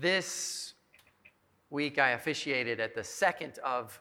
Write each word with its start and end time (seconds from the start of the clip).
This 0.00 0.74
week 1.70 1.98
I 1.98 2.10
officiated 2.10 2.78
at 2.78 2.94
the 2.94 3.02
second 3.02 3.58
of 3.64 4.00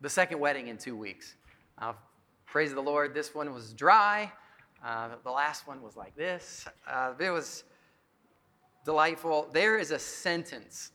the 0.00 0.08
second 0.08 0.40
wedding 0.40 0.68
in 0.68 0.78
two 0.78 0.96
weeks. 0.96 1.34
Uh, 1.76 1.92
praise 2.46 2.72
the 2.72 2.80
Lord, 2.80 3.12
this 3.12 3.34
one 3.34 3.52
was 3.52 3.74
dry. 3.74 4.32
Uh, 4.82 5.10
the 5.22 5.30
last 5.30 5.66
one 5.66 5.82
was 5.82 5.96
like 5.96 6.16
this. 6.16 6.64
Uh, 6.88 7.12
it 7.20 7.28
was 7.28 7.64
delightful. 8.86 9.50
There 9.52 9.76
is 9.76 9.90
a 9.90 9.98
sentence. 9.98 10.92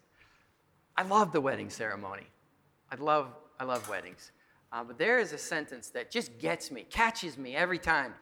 I 0.97 1.03
love 1.03 1.31
the 1.31 1.41
wedding 1.41 1.69
ceremony. 1.69 2.25
I 2.91 2.95
love, 2.95 3.35
I 3.59 3.65
love 3.65 3.87
weddings. 3.87 4.31
Uh, 4.71 4.83
but 4.83 4.97
there 4.97 5.19
is 5.19 5.31
a 5.31 5.37
sentence 5.37 5.89
that 5.89 6.09
just 6.09 6.39
gets 6.39 6.71
me, 6.71 6.87
catches 6.89 7.37
me 7.37 7.55
every 7.55 7.77
time. 7.77 8.15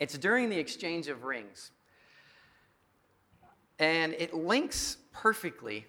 It's 0.00 0.18
during 0.18 0.50
the 0.50 0.58
exchange 0.58 1.06
of 1.06 1.22
rings. 1.22 1.70
And 3.82 4.14
it 4.16 4.32
links 4.32 4.98
perfectly 5.12 5.86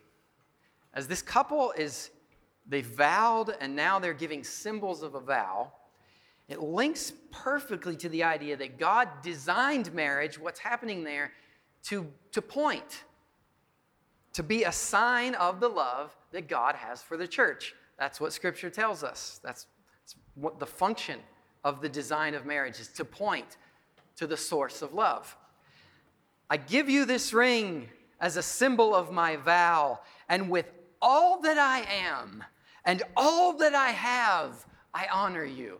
as 0.96 1.08
this 1.08 1.22
couple 1.22 1.72
is, 1.74 2.10
they 2.68 2.82
vowed 2.82 3.56
and 3.62 3.76
now 3.76 4.00
they're 4.00 4.16
giving 4.16 4.44
symbols 4.44 5.04
of 5.04 5.14
a 5.14 5.20
vow. 5.20 5.72
It 6.50 6.60
links 6.60 7.14
perfectly 7.32 7.96
to 7.98 8.10
the 8.10 8.24
idea 8.24 8.58
that 8.58 8.80
God 8.80 9.10
designed 9.22 9.94
marriage, 9.94 10.40
what's 10.40 10.60
happening 10.60 11.04
there, 11.04 11.34
to, 11.84 12.08
to 12.32 12.42
point, 12.42 13.04
to 14.34 14.42
be 14.42 14.64
a 14.64 14.72
sign 14.72 15.36
of 15.36 15.60
the 15.60 15.70
love 15.70 16.16
that 16.32 16.48
God 16.48 16.74
has 16.74 17.04
for 17.04 17.16
the 17.16 17.28
church. 17.28 17.76
That's 18.00 18.20
what 18.20 18.34
Scripture 18.34 18.72
tells 18.72 19.04
us. 19.04 19.40
That's, 19.44 19.68
that's 20.00 20.16
what 20.34 20.60
the 20.60 20.66
function 20.66 21.20
of 21.64 21.80
the 21.80 21.90
design 21.90 22.34
of 22.34 22.44
marriage 22.44 22.80
is 22.80 22.88
to 22.90 23.06
point 23.06 23.58
to 24.16 24.26
the 24.26 24.38
source 24.38 24.82
of 24.82 24.96
love. 24.96 25.38
I 26.54 26.58
give 26.58 26.88
you 26.88 27.06
this 27.06 27.34
ring 27.34 27.90
as 28.20 28.38
a 28.38 28.44
symbol 28.44 28.94
of 28.94 29.12
my 29.12 29.38
vow, 29.38 30.02
and 30.30 30.52
with 30.52 30.68
all 31.02 31.42
that 31.42 31.58
I 31.58 31.80
am 32.06 32.44
and 32.86 33.02
all 33.18 33.58
that 33.58 33.74
I 33.74 33.90
have, 33.90 34.64
I 34.94 35.08
honor 35.12 35.46
you. 35.46 35.80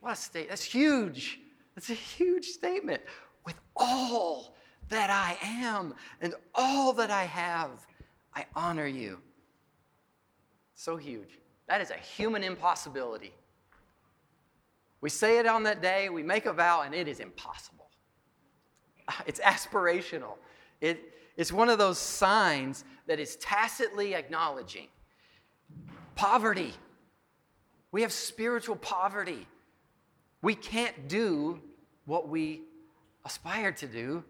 What 0.00 0.14
a 0.14 0.16
state. 0.16 0.48
That's 0.48 0.64
huge. 0.64 1.38
That's 1.76 1.88
a 1.88 1.94
huge 1.94 2.46
statement. 2.46 3.00
With 3.46 3.54
all 3.76 4.56
that 4.88 5.08
I 5.08 5.38
am 5.40 5.94
and 6.20 6.34
all 6.52 6.92
that 6.94 7.12
I 7.12 7.22
have, 7.22 7.86
I 8.34 8.46
honor 8.56 8.88
you. 8.88 9.20
So 10.74 10.96
huge. 10.96 11.38
That 11.68 11.80
is 11.80 11.92
a 11.92 11.94
human 12.16 12.42
impossibility. 12.42 13.32
We 15.00 15.10
say 15.10 15.38
it 15.38 15.46
on 15.46 15.62
that 15.62 15.80
day, 15.80 16.08
we 16.08 16.24
make 16.24 16.46
a 16.46 16.52
vow, 16.52 16.82
and 16.82 16.92
it 16.92 17.06
is 17.06 17.20
impossible. 17.20 17.79
It's 19.26 19.40
aspirational. 19.40 20.36
It, 20.80 21.12
it's 21.36 21.52
one 21.52 21.68
of 21.68 21.78
those 21.78 21.98
signs 21.98 22.84
that 23.06 23.18
is 23.18 23.36
tacitly 23.36 24.14
acknowledging 24.14 24.88
poverty. 26.14 26.74
We 27.92 28.02
have 28.02 28.12
spiritual 28.12 28.76
poverty. 28.76 29.46
We 30.42 30.54
can't 30.54 31.08
do 31.08 31.60
what 32.04 32.28
we 32.28 32.62
aspire 33.24 33.72
to 33.72 33.86
do. 33.86 34.24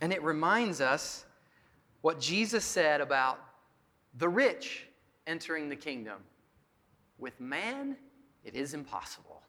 And 0.00 0.12
it 0.12 0.22
reminds 0.22 0.80
us 0.80 1.24
what 2.02 2.20
Jesus 2.20 2.64
said 2.64 3.00
about 3.00 3.40
the 4.16 4.28
rich 4.28 4.86
entering 5.26 5.68
the 5.68 5.76
kingdom. 5.76 6.18
With 7.18 7.40
man, 7.40 7.96
it 8.44 8.54
is 8.54 8.74
impossible. 8.74 9.42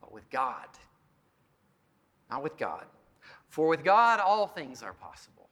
But 0.00 0.12
with 0.12 0.28
God, 0.30 0.66
not 2.30 2.42
with 2.42 2.56
God. 2.56 2.84
For 3.48 3.68
with 3.68 3.84
God, 3.84 4.20
all 4.20 4.46
things 4.46 4.82
are 4.82 4.92
possible. 4.92 5.48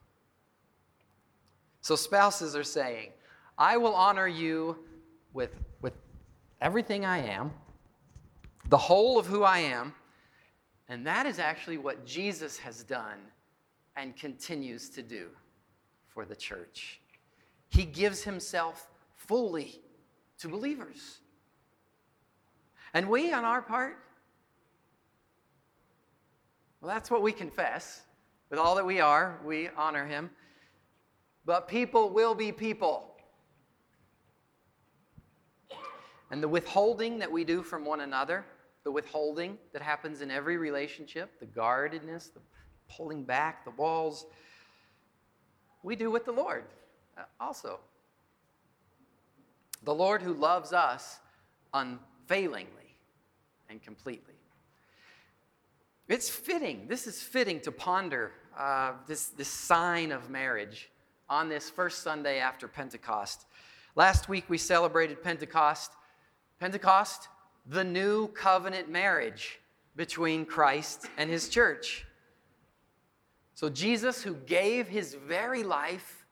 So 1.80 1.96
spouses 1.96 2.56
are 2.56 2.64
saying, 2.64 3.10
I 3.58 3.76
will 3.76 3.94
honor 3.94 4.28
you 4.28 4.78
with, 5.32 5.50
with 5.80 5.94
everything 6.60 7.04
I 7.04 7.18
am 7.18 7.52
the 8.72 8.78
whole 8.78 9.18
of 9.18 9.26
who 9.26 9.42
I 9.42 9.58
am. 9.58 9.92
And 10.88 11.06
that 11.06 11.26
is 11.26 11.38
actually 11.38 11.76
what 11.76 12.06
Jesus 12.06 12.56
has 12.58 12.82
done 12.82 13.18
and 13.96 14.16
continues 14.16 14.88
to 14.90 15.02
do 15.02 15.28
for 16.08 16.24
the 16.24 16.34
church. 16.34 17.00
He 17.68 17.84
gives 17.84 18.22
himself 18.22 18.88
fully 19.14 19.80
to 20.38 20.48
believers. 20.48 21.18
And 22.94 23.10
we, 23.10 23.30
on 23.30 23.44
our 23.44 23.60
part, 23.60 23.98
well, 26.82 26.92
that's 26.92 27.12
what 27.12 27.22
we 27.22 27.30
confess. 27.30 28.02
With 28.50 28.58
all 28.58 28.74
that 28.74 28.84
we 28.84 29.00
are, 29.00 29.40
we 29.44 29.68
honor 29.76 30.04
him. 30.04 30.30
But 31.46 31.68
people 31.68 32.10
will 32.10 32.34
be 32.34 32.50
people. 32.50 33.14
And 36.32 36.42
the 36.42 36.48
withholding 36.48 37.20
that 37.20 37.30
we 37.30 37.44
do 37.44 37.62
from 37.62 37.84
one 37.84 38.00
another, 38.00 38.44
the 38.82 38.90
withholding 38.90 39.58
that 39.72 39.80
happens 39.80 40.22
in 40.22 40.30
every 40.30 40.56
relationship, 40.56 41.38
the 41.38 41.46
guardedness, 41.46 42.28
the 42.28 42.40
pulling 42.88 43.22
back, 43.22 43.64
the 43.64 43.70
walls, 43.70 44.26
we 45.84 45.94
do 45.94 46.10
with 46.10 46.24
the 46.24 46.32
Lord 46.32 46.64
uh, 47.16 47.22
also. 47.40 47.78
The 49.84 49.94
Lord 49.94 50.20
who 50.20 50.34
loves 50.34 50.72
us 50.72 51.20
unfailingly 51.74 52.96
and 53.70 53.80
completely. 53.80 54.31
It's 56.08 56.28
fitting, 56.28 56.86
this 56.88 57.06
is 57.06 57.22
fitting 57.22 57.60
to 57.60 57.72
ponder 57.72 58.32
uh, 58.58 58.92
this, 59.06 59.28
this 59.28 59.48
sign 59.48 60.12
of 60.12 60.30
marriage 60.30 60.90
on 61.28 61.48
this 61.48 61.70
first 61.70 62.02
Sunday 62.02 62.38
after 62.38 62.68
Pentecost. 62.68 63.46
Last 63.94 64.28
week 64.28 64.44
we 64.48 64.58
celebrated 64.58 65.22
Pentecost. 65.22 65.92
Pentecost, 66.58 67.28
the 67.66 67.84
new 67.84 68.28
covenant 68.28 68.90
marriage 68.90 69.60
between 69.96 70.44
Christ 70.44 71.06
and 71.16 71.30
his 71.30 71.48
church. 71.48 72.04
So, 73.54 73.68
Jesus, 73.68 74.22
who 74.22 74.34
gave 74.34 74.88
his 74.88 75.14
very 75.14 75.62
life, 75.62 76.26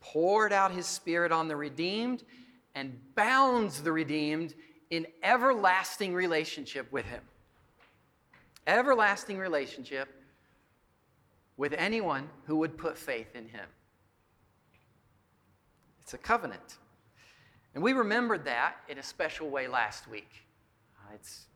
poured 0.00 0.52
out 0.52 0.70
his 0.70 0.86
spirit 0.86 1.30
on 1.30 1.48
the 1.48 1.56
redeemed, 1.56 2.22
and 2.74 2.98
bounds 3.14 3.82
the 3.82 3.92
redeemed 3.92 4.54
in 4.90 5.06
everlasting 5.22 6.14
relationship 6.14 6.90
with 6.90 7.04
him. 7.04 7.22
Everlasting 8.66 9.38
relationship 9.38 10.08
with 11.56 11.74
anyone 11.74 12.28
who 12.46 12.56
would 12.56 12.78
put 12.78 12.96
faith 12.96 13.34
in 13.34 13.48
him. 13.48 13.66
It's 16.00 16.14
a 16.14 16.18
covenant. 16.18 16.78
And 17.74 17.82
we 17.82 17.92
remembered 17.92 18.44
that 18.44 18.76
in 18.88 18.98
a 18.98 19.02
special 19.02 19.48
way 19.48 19.66
last 19.68 20.08
week. 20.08 20.30
Uh, 20.98 21.14
it's, 21.14 21.46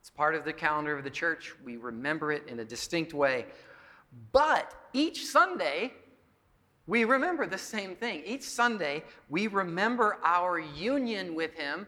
it's 0.00 0.10
part 0.10 0.34
of 0.34 0.44
the 0.44 0.52
calendar 0.52 0.96
of 0.96 1.04
the 1.04 1.10
church. 1.10 1.54
We 1.64 1.76
remember 1.76 2.32
it 2.32 2.44
in 2.48 2.60
a 2.60 2.64
distinct 2.64 3.12
way. 3.12 3.46
But 4.32 4.72
each 4.92 5.26
Sunday, 5.26 5.92
we 6.86 7.04
remember 7.04 7.46
the 7.46 7.58
same 7.58 7.96
thing. 7.96 8.22
Each 8.24 8.44
Sunday, 8.44 9.02
we 9.28 9.48
remember 9.48 10.18
our 10.24 10.58
union 10.58 11.34
with 11.34 11.52
Him 11.54 11.86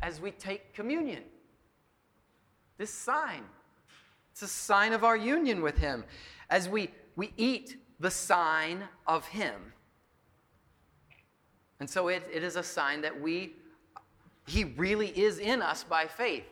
as 0.00 0.20
we 0.20 0.30
take 0.32 0.74
communion. 0.74 1.22
This 2.78 2.92
sign, 2.92 3.44
it's 4.32 4.42
a 4.42 4.48
sign 4.48 4.92
of 4.92 5.04
our 5.04 5.16
union 5.16 5.62
with 5.62 5.78
Him. 5.78 6.04
As 6.50 6.68
we, 6.68 6.90
we 7.16 7.32
eat 7.36 7.76
the 8.00 8.10
sign 8.10 8.82
of 9.06 9.26
Him. 9.28 9.54
And 11.78 11.88
so 11.88 12.08
it, 12.08 12.28
it 12.32 12.42
is 12.42 12.56
a 12.56 12.62
sign 12.62 13.02
that 13.02 13.20
we, 13.20 13.54
He 14.46 14.64
really 14.64 15.08
is 15.08 15.38
in 15.38 15.60
us 15.62 15.84
by 15.84 16.06
faith. 16.06 16.46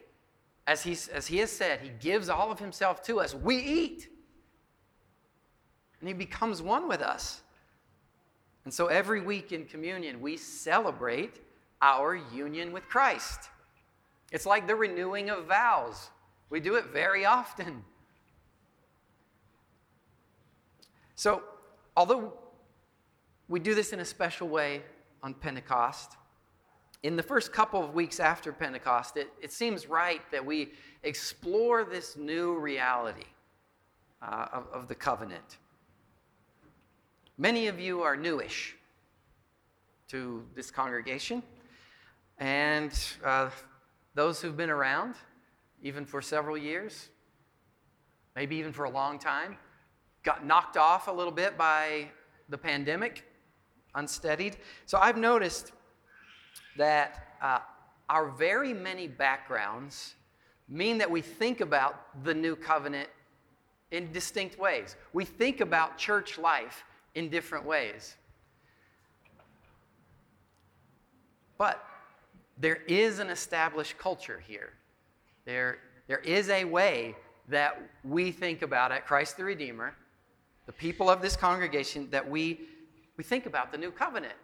As 0.66 0.82
he, 0.82 0.92
as 1.12 1.26
he 1.26 1.38
has 1.38 1.50
said, 1.50 1.80
He 1.80 1.90
gives 2.00 2.28
all 2.28 2.52
of 2.52 2.58
Himself 2.58 3.02
to 3.04 3.18
us. 3.18 3.34
We 3.34 3.56
eat. 3.56 4.08
And 6.00 6.08
He 6.08 6.14
becomes 6.14 6.60
one 6.60 6.86
with 6.86 7.00
us. 7.00 7.42
And 8.64 8.74
so 8.74 8.88
every 8.88 9.22
week 9.22 9.52
in 9.52 9.64
communion, 9.64 10.20
we 10.20 10.36
celebrate 10.36 11.40
our 11.80 12.14
union 12.14 12.72
with 12.72 12.86
Christ. 12.88 13.48
It's 14.32 14.44
like 14.44 14.66
the 14.66 14.76
renewing 14.76 15.30
of 15.30 15.46
vows. 15.46 16.10
We 16.50 16.60
do 16.60 16.74
it 16.74 16.86
very 16.86 17.24
often. 17.24 17.84
So, 21.14 21.42
although 21.96 22.32
we 23.50 23.58
do 23.58 23.74
this 23.74 23.92
in 23.92 23.98
a 23.98 24.04
special 24.04 24.48
way 24.48 24.82
on 25.24 25.34
Pentecost. 25.34 26.16
In 27.02 27.16
the 27.16 27.22
first 27.22 27.52
couple 27.52 27.82
of 27.82 27.94
weeks 27.94 28.20
after 28.20 28.52
Pentecost, 28.52 29.16
it, 29.16 29.28
it 29.42 29.52
seems 29.52 29.88
right 29.88 30.22
that 30.30 30.44
we 30.44 30.70
explore 31.02 31.84
this 31.84 32.16
new 32.16 32.56
reality 32.56 33.26
uh, 34.22 34.46
of, 34.52 34.66
of 34.72 34.88
the 34.88 34.94
covenant. 34.94 35.58
Many 37.38 37.66
of 37.66 37.80
you 37.80 38.02
are 38.02 38.16
newish 38.16 38.76
to 40.08 40.44
this 40.54 40.70
congregation, 40.70 41.42
and 42.38 42.92
uh, 43.24 43.50
those 44.14 44.40
who've 44.40 44.56
been 44.56 44.70
around, 44.70 45.14
even 45.82 46.04
for 46.04 46.20
several 46.20 46.56
years, 46.56 47.08
maybe 48.36 48.56
even 48.56 48.72
for 48.72 48.84
a 48.84 48.90
long 48.90 49.18
time, 49.18 49.56
got 50.22 50.44
knocked 50.44 50.76
off 50.76 51.08
a 51.08 51.12
little 51.12 51.32
bit 51.32 51.56
by 51.56 52.08
the 52.48 52.58
pandemic, 52.58 53.24
unsteadied. 53.94 54.56
So 54.86 54.98
I've 54.98 55.16
noticed 55.16 55.72
that 56.76 57.36
uh, 57.40 57.58
our 58.08 58.28
very 58.28 58.74
many 58.74 59.08
backgrounds 59.08 60.14
mean 60.68 60.98
that 60.98 61.10
we 61.10 61.20
think 61.20 61.60
about 61.60 62.24
the 62.24 62.34
new 62.34 62.54
covenant 62.54 63.08
in 63.90 64.12
distinct 64.12 64.58
ways. 64.58 64.96
We 65.12 65.24
think 65.24 65.60
about 65.60 65.98
church 65.98 66.38
life 66.38 66.84
in 67.14 67.28
different 67.28 67.64
ways. 67.64 68.16
But 71.58 71.84
there 72.58 72.78
is 72.86 73.18
an 73.18 73.28
established 73.28 73.98
culture 73.98 74.42
here. 74.46 74.72
There, 75.44 75.78
there 76.06 76.18
is 76.18 76.48
a 76.48 76.64
way 76.64 77.14
that 77.48 77.80
we 78.04 78.30
think 78.30 78.62
about 78.62 78.92
at 78.92 79.06
Christ 79.06 79.36
the 79.36 79.44
Redeemer, 79.44 79.94
the 80.66 80.72
people 80.72 81.10
of 81.10 81.20
this 81.20 81.36
congregation, 81.36 82.08
that 82.10 82.28
we, 82.28 82.60
we 83.16 83.24
think 83.24 83.46
about 83.46 83.72
the 83.72 83.78
new 83.78 83.90
covenant 83.90 84.34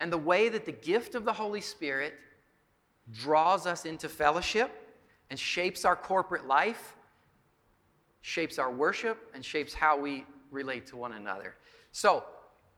and 0.00 0.12
the 0.12 0.18
way 0.18 0.48
that 0.48 0.64
the 0.64 0.72
gift 0.72 1.14
of 1.14 1.24
the 1.24 1.32
Holy 1.32 1.60
Spirit 1.60 2.14
draws 3.12 3.66
us 3.66 3.84
into 3.84 4.08
fellowship 4.08 4.70
and 5.30 5.38
shapes 5.38 5.84
our 5.84 5.96
corporate 5.96 6.46
life, 6.46 6.96
shapes 8.20 8.58
our 8.58 8.70
worship, 8.70 9.30
and 9.34 9.44
shapes 9.44 9.72
how 9.72 9.98
we 9.98 10.24
relate 10.50 10.86
to 10.88 10.96
one 10.96 11.12
another. 11.12 11.54
So, 11.92 12.24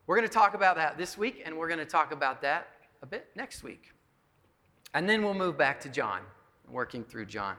we're 0.07 0.15
going 0.15 0.27
to 0.27 0.33
talk 0.33 0.55
about 0.55 0.75
that 0.77 0.97
this 0.97 1.19
week, 1.19 1.43
and 1.45 1.55
we're 1.55 1.67
going 1.67 1.79
to 1.79 1.85
talk 1.85 2.11
about 2.11 2.41
that 2.41 2.67
a 3.03 3.05
bit 3.05 3.27
next 3.35 3.61
week. 3.61 3.91
And 4.95 5.07
then 5.07 5.21
we'll 5.21 5.35
move 5.35 5.55
back 5.55 5.79
to 5.81 5.89
John, 5.89 6.21
working 6.71 7.03
through 7.03 7.25
John. 7.25 7.55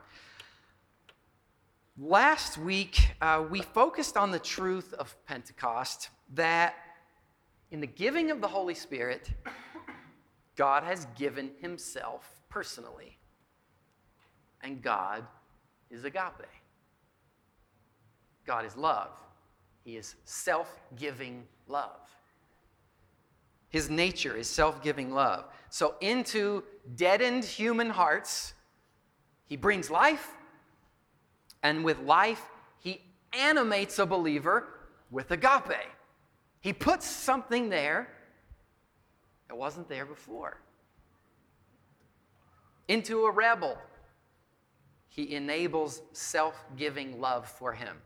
Last 1.99 2.57
week, 2.57 2.99
uh, 3.21 3.45
we 3.51 3.61
focused 3.61 4.17
on 4.17 4.31
the 4.31 4.39
truth 4.39 4.95
of 4.95 5.15
Pentecost 5.27 6.09
that 6.35 6.75
in 7.71 7.81
the 7.81 7.87
giving 7.87 8.31
of 8.31 8.41
the 8.41 8.49
Holy 8.49 8.75
Spirit, 8.75 9.31
God 10.57 10.83
has 10.83 11.07
given 11.17 11.51
himself 11.61 12.41
personally. 12.49 13.19
And 14.63 14.83
God 14.83 15.27
is 15.91 16.05
agape. 16.05 16.47
God 18.47 18.65
is 18.65 18.77
love. 18.77 19.11
He 19.85 19.97
is 19.97 20.17
self 20.25 20.81
giving 20.97 21.45
love. 21.67 22.01
His 23.71 23.89
nature 23.89 24.37
is 24.37 24.49
self 24.49 24.83
giving 24.83 25.13
love. 25.13 25.45
So, 25.71 25.95
into 26.01 26.65
deadened 26.97 27.45
human 27.45 27.89
hearts, 27.89 28.55
he 29.51 29.57
brings 29.57 29.91
life, 29.91 30.31
and 31.65 31.85
with 31.85 31.99
life, 31.99 32.41
he 32.79 33.03
animates 33.33 33.99
a 33.99 34.07
believer 34.07 34.69
with 35.11 35.33
agape. 35.33 35.89
He 36.61 36.73
puts 36.73 37.05
something 37.05 37.69
there 37.69 38.09
that 39.49 39.57
wasn't 39.57 39.89
there 39.89 40.07
before. 40.07 40.61
Into 42.87 43.25
a 43.25 43.31
rebel, 43.33 43.77
he 45.09 45.35
enables 45.35 46.01
self 46.13 46.55
giving 46.77 47.21
love 47.21 47.49
for 47.49 47.73
him. 47.73 47.97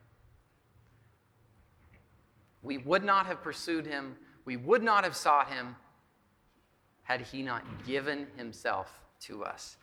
We 2.62 2.78
would 2.78 3.04
not 3.04 3.26
have 3.26 3.42
pursued 3.42 3.86
him, 3.86 4.16
we 4.46 4.56
would 4.56 4.82
not 4.82 5.04
have 5.04 5.14
sought 5.14 5.50
him 5.50 5.76
had 7.02 7.20
he 7.20 7.42
not 7.42 7.64
given 7.86 8.28
himself 8.34 8.98
to 9.20 9.44
us. 9.44 9.76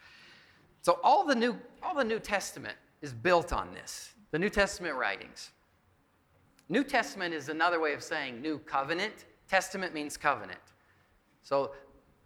So 0.81 0.99
all 1.03 1.25
the 1.25 1.35
new, 1.35 1.57
all 1.83 1.95
the 1.95 2.03
New 2.03 2.19
Testament 2.19 2.75
is 3.01 3.13
built 3.13 3.53
on 3.53 3.71
this, 3.73 4.13
the 4.31 4.39
New 4.39 4.49
Testament 4.49 4.95
writings. 4.95 5.51
New 6.69 6.83
Testament 6.83 7.33
is 7.33 7.49
another 7.49 7.79
way 7.79 7.93
of 7.93 8.01
saying 8.01 8.41
new 8.41 8.57
covenant. 8.59 9.25
Testament 9.49 9.93
means 9.93 10.15
covenant. 10.15 10.59
So 11.43 11.71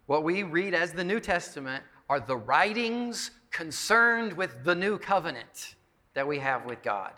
what 0.05 0.23
we 0.23 0.43
read 0.43 0.73
as 0.73 0.91
the 0.91 1.03
New 1.03 1.19
Testament 1.19 1.83
are 2.09 2.19
the 2.19 2.37
writings 2.37 3.31
concerned 3.49 4.33
with 4.33 4.63
the 4.63 4.75
new 4.75 4.97
covenant 4.99 5.75
that 6.13 6.27
we 6.27 6.37
have 6.39 6.65
with 6.65 6.83
God. 6.83 7.13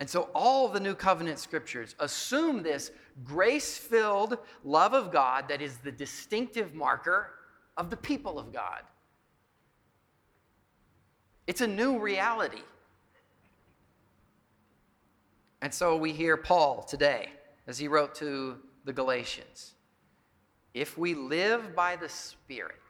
And 0.00 0.10
so 0.10 0.30
all 0.34 0.68
the 0.68 0.80
new 0.80 0.94
covenant 0.94 1.38
scriptures 1.38 1.94
assume 2.00 2.62
this 2.62 2.90
grace 3.22 3.78
filled 3.78 4.38
love 4.64 4.94
of 4.94 5.12
God 5.12 5.46
that 5.48 5.62
is 5.62 5.76
the 5.76 5.92
distinctive 5.92 6.74
marker 6.74 7.30
of 7.76 7.88
the 7.88 7.96
people 7.96 8.38
of 8.38 8.52
God. 8.52 8.82
It's 11.46 11.60
a 11.60 11.66
new 11.66 11.98
reality. 11.98 12.62
And 15.60 15.72
so 15.72 15.96
we 15.96 16.12
hear 16.12 16.36
Paul 16.36 16.82
today 16.82 17.30
as 17.66 17.78
he 17.78 17.88
wrote 17.88 18.14
to 18.16 18.58
the 18.84 18.92
Galatians 18.92 19.74
if 20.74 20.96
we 20.96 21.14
live 21.14 21.76
by 21.76 21.96
the 21.96 22.08
Spirit, 22.08 22.80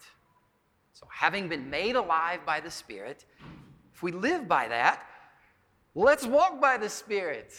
so 0.92 1.06
having 1.10 1.48
been 1.48 1.68
made 1.68 1.96
alive 1.96 2.40
by 2.46 2.60
the 2.60 2.70
Spirit, 2.70 3.24
if 3.92 4.02
we 4.02 4.12
live 4.12 4.46
by 4.46 4.68
that, 4.68 5.02
let's 5.94 6.24
walk 6.24 6.60
by 6.60 6.76
the 6.76 6.88
Spirit. 6.88 7.52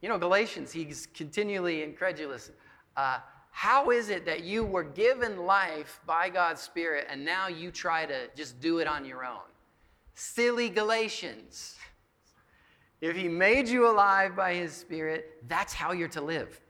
You 0.00 0.08
know, 0.08 0.18
Galatians, 0.18 0.72
he's 0.72 1.06
continually 1.14 1.84
incredulous. 1.84 2.50
Uh, 2.96 3.18
how 3.52 3.90
is 3.90 4.08
it 4.08 4.26
that 4.26 4.42
you 4.42 4.64
were 4.64 4.82
given 4.82 5.46
life 5.46 6.00
by 6.04 6.28
God's 6.28 6.60
Spirit 6.60 7.06
and 7.08 7.24
now 7.24 7.46
you 7.46 7.70
try 7.70 8.06
to 8.06 8.28
just 8.34 8.60
do 8.60 8.78
it 8.78 8.88
on 8.88 9.04
your 9.04 9.24
own? 9.24 9.51
Silly 10.14 10.68
Galatians. 10.68 11.76
If 13.00 13.16
He 13.16 13.28
made 13.28 13.68
you 13.68 13.90
alive 13.90 14.36
by 14.36 14.54
His 14.54 14.72
Spirit, 14.72 15.42
that's 15.48 15.72
how 15.72 15.92
you're 15.92 16.08
to 16.08 16.20
live. 16.20 16.60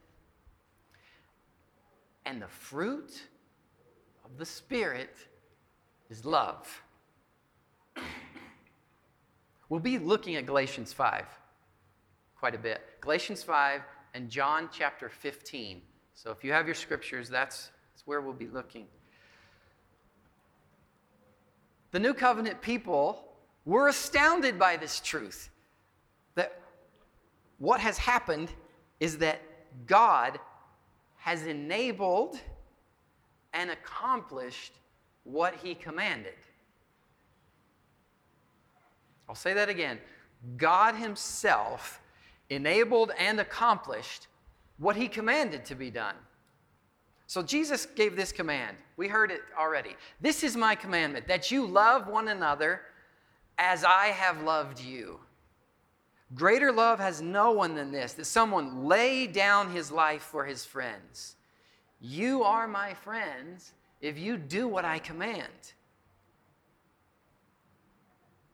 And 2.25 2.41
the 2.41 2.49
fruit 2.49 3.23
of 4.25 4.39
the 4.39 4.47
Spirit 4.47 5.17
is 6.09 6.25
love. 6.25 6.83
We'll 9.69 9.81
be 9.81 9.99
looking 9.99 10.37
at 10.37 10.47
Galatians 10.47 10.93
5 10.93 11.25
quite 12.43 12.55
a 12.57 12.59
bit. 12.59 12.83
Galatians 13.01 13.45
5 13.45 13.83
and 14.15 14.29
John 14.29 14.69
chapter 14.73 15.09
15. 15.09 15.81
So 16.13 16.31
if 16.33 16.43
you 16.43 16.53
have 16.53 16.67
your 16.67 16.75
scriptures, 16.75 17.29
that's, 17.29 17.71
that's 17.93 18.05
where 18.05 18.21
we'll 18.21 18.33
be 18.33 18.49
looking. 18.49 18.87
The 21.93 22.01
New 22.01 22.15
Covenant 22.15 22.61
people 22.61 23.32
were 23.65 23.89
astounded 23.89 24.59
by 24.59 24.77
this 24.77 25.01
truth 25.01 25.51
that 26.35 26.61
what 27.59 27.81
has 27.81 27.99
happened 27.99 28.51
is 29.01 29.19
that 29.19 29.41
God 29.87 30.39
has 31.19 31.47
enabled 31.47 32.39
and 33.53 33.71
accomplished 33.71 34.73
what 35.25 35.55
he 35.63 35.75
commanded. 35.75 36.35
I'll 39.29 39.35
say 39.35 39.55
that 39.55 39.69
again. 39.69 39.99
God 40.57 40.97
himself 40.97 42.01
enabled 42.51 43.13
and 43.19 43.41
accomplished 43.41 44.27
what 44.79 44.97
he 44.97 45.07
commanded 45.07 45.65
to 45.67 45.75
be 45.75 45.91
done. 45.91 46.17
So 47.29 47.43
Jesus 47.43 47.87
gave 47.87 48.17
this 48.17 48.33
command. 48.33 48.77
We 48.97 49.09
heard 49.09 49.31
it 49.31 49.41
already. 49.59 49.97
This 50.21 50.43
is 50.43 50.57
my 50.57 50.75
commandment 50.75 51.29
that 51.29 51.51
you 51.51 51.65
love 51.65 52.09
one 52.09 52.29
another 52.29 52.83
as 53.63 53.85
I 53.85 54.07
have 54.07 54.43
loved 54.43 54.81
you. 54.81 55.21
Greater 56.35 56.73
love 56.73 56.99
has 56.99 57.23
no 57.23 57.53
one 57.53 57.77
than 57.77 57.93
this 57.93 58.13
that 58.15 58.25
someone 58.25 58.87
lay 58.87 59.29
down 59.29 59.71
his 59.71 59.93
life 59.93 60.23
for 60.23 60.45
his 60.45 60.65
friends. 60.65 61.37
You 62.01 62.43
are 62.43 62.67
my 62.67 62.93
friends 62.93 63.73
if 64.01 64.19
you 64.19 64.37
do 64.37 64.67
what 64.67 64.85
I 64.85 64.99
command. 64.99 65.75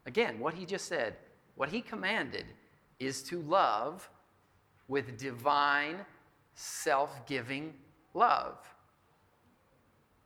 Again, 0.04 0.38
what 0.38 0.52
he 0.52 0.66
just 0.66 0.86
said, 0.86 1.16
what 1.54 1.70
he 1.70 1.80
commanded 1.80 2.44
is 2.98 3.22
to 3.24 3.40
love 3.40 4.10
with 4.88 5.16
divine, 5.16 6.04
self 6.54 7.24
giving 7.24 7.72
love. 8.12 8.58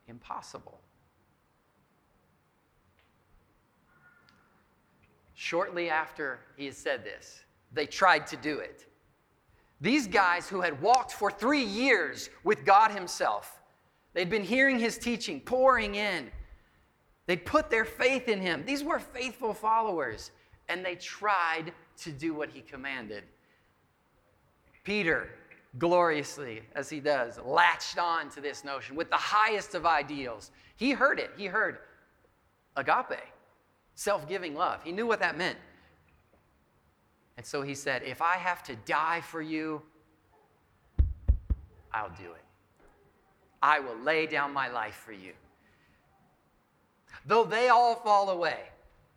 Impossible. 0.09 0.81
Shortly 5.43 5.91
after 5.91 6.39
he 6.57 6.67
had 6.67 6.77
said 6.77 7.03
this, 7.03 7.41
they 7.73 7.85
tried 7.85 8.29
to 8.29 8.37
do 8.37 8.61
it. 8.61 8.87
These 9.81 10.07
guys 10.07 10.49
who 10.49 10.61
had 10.61 10.81
walked 10.81 11.11
for 11.11 11.33
three 11.33 11.65
years 11.65 12.31
with 12.45 12.65
God 12.65 12.93
Himself, 12.93 13.61
they'd 14.15 14.31
been 14.31 14.45
hearing 14.45 14.79
His 14.79 14.99
teaching 14.99 15.41
pouring 15.41 15.97
in. 15.97 16.31
They'd 17.27 17.45
put 17.45 17.71
their 17.71 17.85
faith 17.85 18.29
in 18.29 18.41
Him. 18.41 18.63
These 18.65 18.85
were 18.85 19.01
faithful 19.01 19.53
followers, 19.53 20.31
and 20.69 20.85
they 20.85 20.95
tried 20.95 21.73
to 22.03 22.13
do 22.13 22.35
what 22.35 22.49
He 22.49 22.61
commanded. 22.61 23.25
Peter, 24.85 25.29
gloriously, 25.77 26.63
as 26.77 26.89
he 26.89 27.01
does, 27.01 27.41
latched 27.45 27.99
on 27.99 28.31
to 28.31 28.41
this 28.41 28.63
notion 28.63 28.95
with 28.95 29.11
the 29.11 29.17
highest 29.17 29.75
of 29.75 29.87
ideals. 29.87 30.53
He 30.77 30.93
heard 30.93 31.19
it. 31.19 31.33
He 31.37 31.47
heard 31.47 31.79
agape 32.77 33.32
self 33.95 34.29
giving 34.29 34.55
love. 34.55 34.83
He 34.83 34.93
knew 34.93 35.07
what 35.07 35.21
that 35.21 35.37
meant. 35.37 35.59
And 37.37 37.47
so 37.47 37.63
he 37.63 37.75
said, 37.75 38.03
If 38.05 38.23
I 38.23 38.37
have 38.37 38.63
to 38.65 38.77
die 38.85 39.21
for 39.21 39.41
you, 39.41 39.83
I'll 41.93 42.11
do 42.11 42.33
it. 42.33 42.45
I 43.63 43.81
will 43.81 43.97
lay 43.97 44.27
down 44.27 44.53
my 44.53 44.69
life 44.69 45.03
for 45.05 45.13
you. 45.13 45.33
Though 47.27 47.45
they 47.45 47.69
all 47.69 47.95
fall 47.95 48.31
away, 48.31 48.59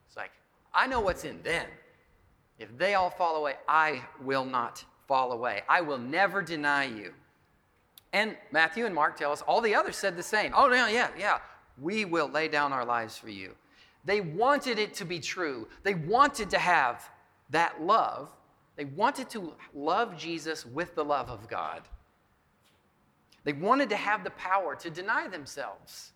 it's 0.08 0.16
like, 0.16 0.32
I 0.74 0.86
know 0.88 1.00
what's 1.00 1.24
in 1.24 1.42
them. 1.42 1.66
If 2.60 2.78
they 2.78 2.94
all 2.94 3.10
fall 3.10 3.38
away, 3.38 3.56
I 3.68 4.02
will 4.22 4.46
not 4.46 4.84
fall 5.08 5.32
away. 5.32 5.64
I 5.68 5.82
will 5.82 5.98
never 5.98 6.42
deny 6.42 6.86
you. 6.86 7.14
And 8.14 8.38
Matthew 8.52 8.86
and 8.86 8.96
Mark 8.96 9.18
tell 9.18 9.32
us 9.32 9.42
all 9.42 9.60
the 9.60 9.76
others 9.76 9.98
said 9.98 10.16
the 10.16 10.24
same. 10.24 10.54
Oh, 10.56 10.72
yeah, 10.72 10.88
yeah, 10.88 11.10
yeah. 11.18 11.40
We 11.82 12.06
will 12.06 12.30
lay 12.30 12.48
down 12.48 12.72
our 12.72 12.86
lives 12.86 13.18
for 13.18 13.30
you. 13.30 13.56
They 14.06 14.22
wanted 14.22 14.78
it 14.78 14.94
to 14.96 15.06
be 15.06 15.20
true. 15.20 15.68
They 15.84 15.96
wanted 15.96 16.52
to 16.52 16.60
have 16.60 17.10
that 17.50 17.82
love. 17.82 18.30
They 18.76 18.86
wanted 18.86 19.30
to 19.32 19.54
love 19.74 20.18
Jesus 20.18 20.66
with 20.66 20.96
the 20.96 21.04
love 21.04 21.30
of 21.30 21.48
God. 21.48 21.82
They 23.44 23.54
wanted 23.54 23.90
to 23.90 23.96
have 23.96 24.24
the 24.24 24.32
power 24.32 24.76
to 24.76 24.90
deny 24.90 25.28
themselves. 25.28 26.12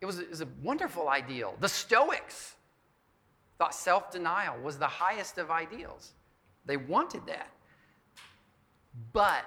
It 0.00 0.06
was, 0.06 0.18
it 0.18 0.30
was 0.30 0.42
a 0.42 0.48
wonderful 0.62 1.08
ideal. 1.08 1.54
The 1.60 1.68
Stoics 1.68 2.54
thought 3.58 3.74
self 3.74 4.10
denial 4.10 4.58
was 4.62 4.78
the 4.78 4.86
highest 4.86 5.38
of 5.38 5.50
ideals. 5.50 6.12
They 6.66 6.76
wanted 6.76 7.26
that. 7.26 7.50
But 9.12 9.44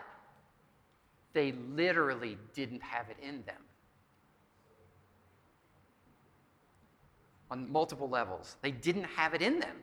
they 1.33 1.51
literally 1.51 2.37
didn't 2.53 2.81
have 2.81 3.09
it 3.09 3.17
in 3.21 3.43
them. 3.45 3.61
On 7.51 7.71
multiple 7.71 8.09
levels, 8.09 8.57
they 8.61 8.71
didn't 8.71 9.05
have 9.05 9.33
it 9.33 9.41
in 9.41 9.59
them 9.59 9.77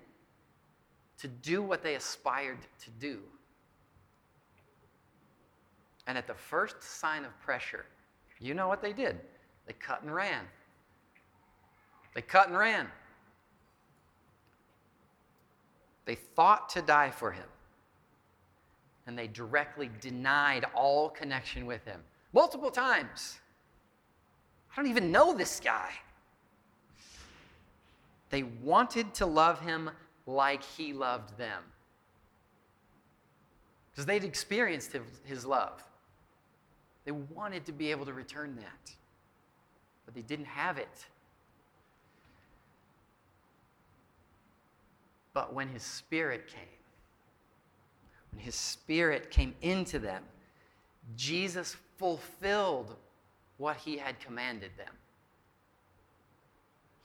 to 1.18 1.28
do 1.28 1.62
what 1.62 1.82
they 1.82 1.94
aspired 1.94 2.58
to 2.84 2.90
do. 2.90 3.20
And 6.06 6.16
at 6.16 6.26
the 6.26 6.34
first 6.34 6.82
sign 6.82 7.24
of 7.24 7.38
pressure, 7.40 7.86
you 8.38 8.54
know 8.54 8.68
what 8.68 8.82
they 8.82 8.92
did? 8.92 9.18
They 9.66 9.72
cut 9.72 10.02
and 10.02 10.14
ran. 10.14 10.44
They 12.14 12.22
cut 12.22 12.48
and 12.48 12.56
ran. 12.56 12.88
They 16.04 16.14
thought 16.14 16.68
to 16.70 16.82
die 16.82 17.10
for 17.10 17.32
him. 17.32 17.48
And 19.06 19.18
they 19.18 19.26
directly 19.26 19.90
denied 20.00 20.66
all 20.74 21.08
connection 21.10 21.66
with 21.66 21.84
him 21.84 22.00
multiple 22.32 22.70
times. 22.70 23.38
I 24.70 24.76
don't 24.76 24.90
even 24.90 25.10
know 25.10 25.34
this 25.34 25.60
guy. 25.60 25.90
They 28.30 28.42
wanted 28.42 29.14
to 29.14 29.26
love 29.26 29.60
him 29.60 29.90
like 30.26 30.62
he 30.62 30.92
loved 30.92 31.36
them 31.38 31.62
because 33.96 34.04
they'd 34.04 34.24
experienced 34.24 34.94
his, 35.24 35.46
love. 35.46 35.82
They 37.06 37.12
wanted 37.12 37.64
to 37.64 37.72
be 37.72 37.90
able 37.90 38.04
to 38.04 38.12
return 38.12 38.54
that, 38.56 38.94
but 40.04 40.14
they 40.14 40.20
didn't 40.20 40.44
have 40.44 40.76
it. 40.76 41.06
But 45.32 45.54
when 45.54 45.68
his 45.68 45.82
spirit 45.82 46.46
came, 46.46 46.62
when 48.32 48.44
his 48.44 48.54
spirit 48.54 49.30
came 49.30 49.54
into 49.62 49.98
them, 49.98 50.22
Jesus 51.16 51.74
fulfilled 51.96 52.96
what 53.56 53.78
he 53.78 53.96
had 53.96 54.20
commanded 54.20 54.72
them. 54.76 54.92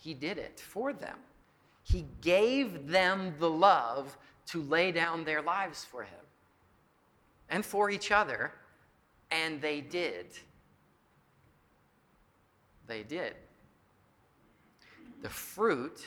He 0.01 0.15
did 0.15 0.39
it 0.39 0.59
for 0.59 0.93
them. 0.93 1.17
He 1.83 2.07
gave 2.21 2.87
them 2.87 3.35
the 3.39 3.49
love 3.49 4.17
to 4.47 4.63
lay 4.63 4.91
down 4.91 5.23
their 5.23 5.43
lives 5.43 5.85
for 5.85 6.01
him 6.01 6.19
and 7.49 7.63
for 7.63 7.91
each 7.91 8.11
other, 8.11 8.51
and 9.29 9.61
they 9.61 9.79
did. 9.79 10.25
They 12.87 13.03
did. 13.03 13.35
The 15.21 15.29
fruit 15.29 16.03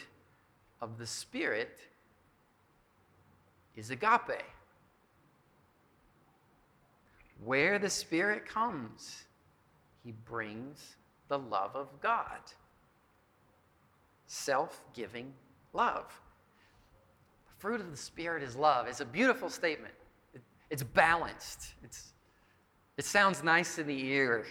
of 0.81 0.99
the 0.99 1.07
Spirit 1.07 1.79
is 3.77 3.91
agape. 3.91 4.43
Where 7.45 7.79
the 7.79 7.91
Spirit 7.91 8.45
comes, 8.45 9.23
He 10.03 10.13
brings 10.13 10.97
the 11.29 11.39
love 11.39 11.77
of 11.77 11.89
God, 12.01 12.41
self 14.45 14.85
giving 14.93 15.33
love. 15.73 16.07
The 17.47 17.55
fruit 17.59 17.81
of 17.81 17.91
the 17.91 17.97
Spirit 17.97 18.43
is 18.43 18.57
love. 18.57 18.87
It's 18.87 19.01
a 19.01 19.07
beautiful 19.07 19.49
statement, 19.49 19.95
it, 20.35 20.43
it's 20.71 20.83
balanced, 20.83 21.75
it's, 21.83 22.13
it 22.97 23.05
sounds 23.05 23.43
nice 23.43 23.79
in 23.79 23.87
the 23.87 24.07
ear, 24.07 24.45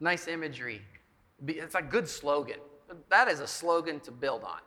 nice 0.00 0.26
imagery. 0.26 0.82
It's 1.46 1.74
a 1.74 1.82
good 1.82 2.08
slogan. 2.08 2.58
That 3.08 3.28
is 3.28 3.40
a 3.40 3.46
slogan 3.46 4.00
to 4.00 4.10
build 4.10 4.44
on. 4.44 4.60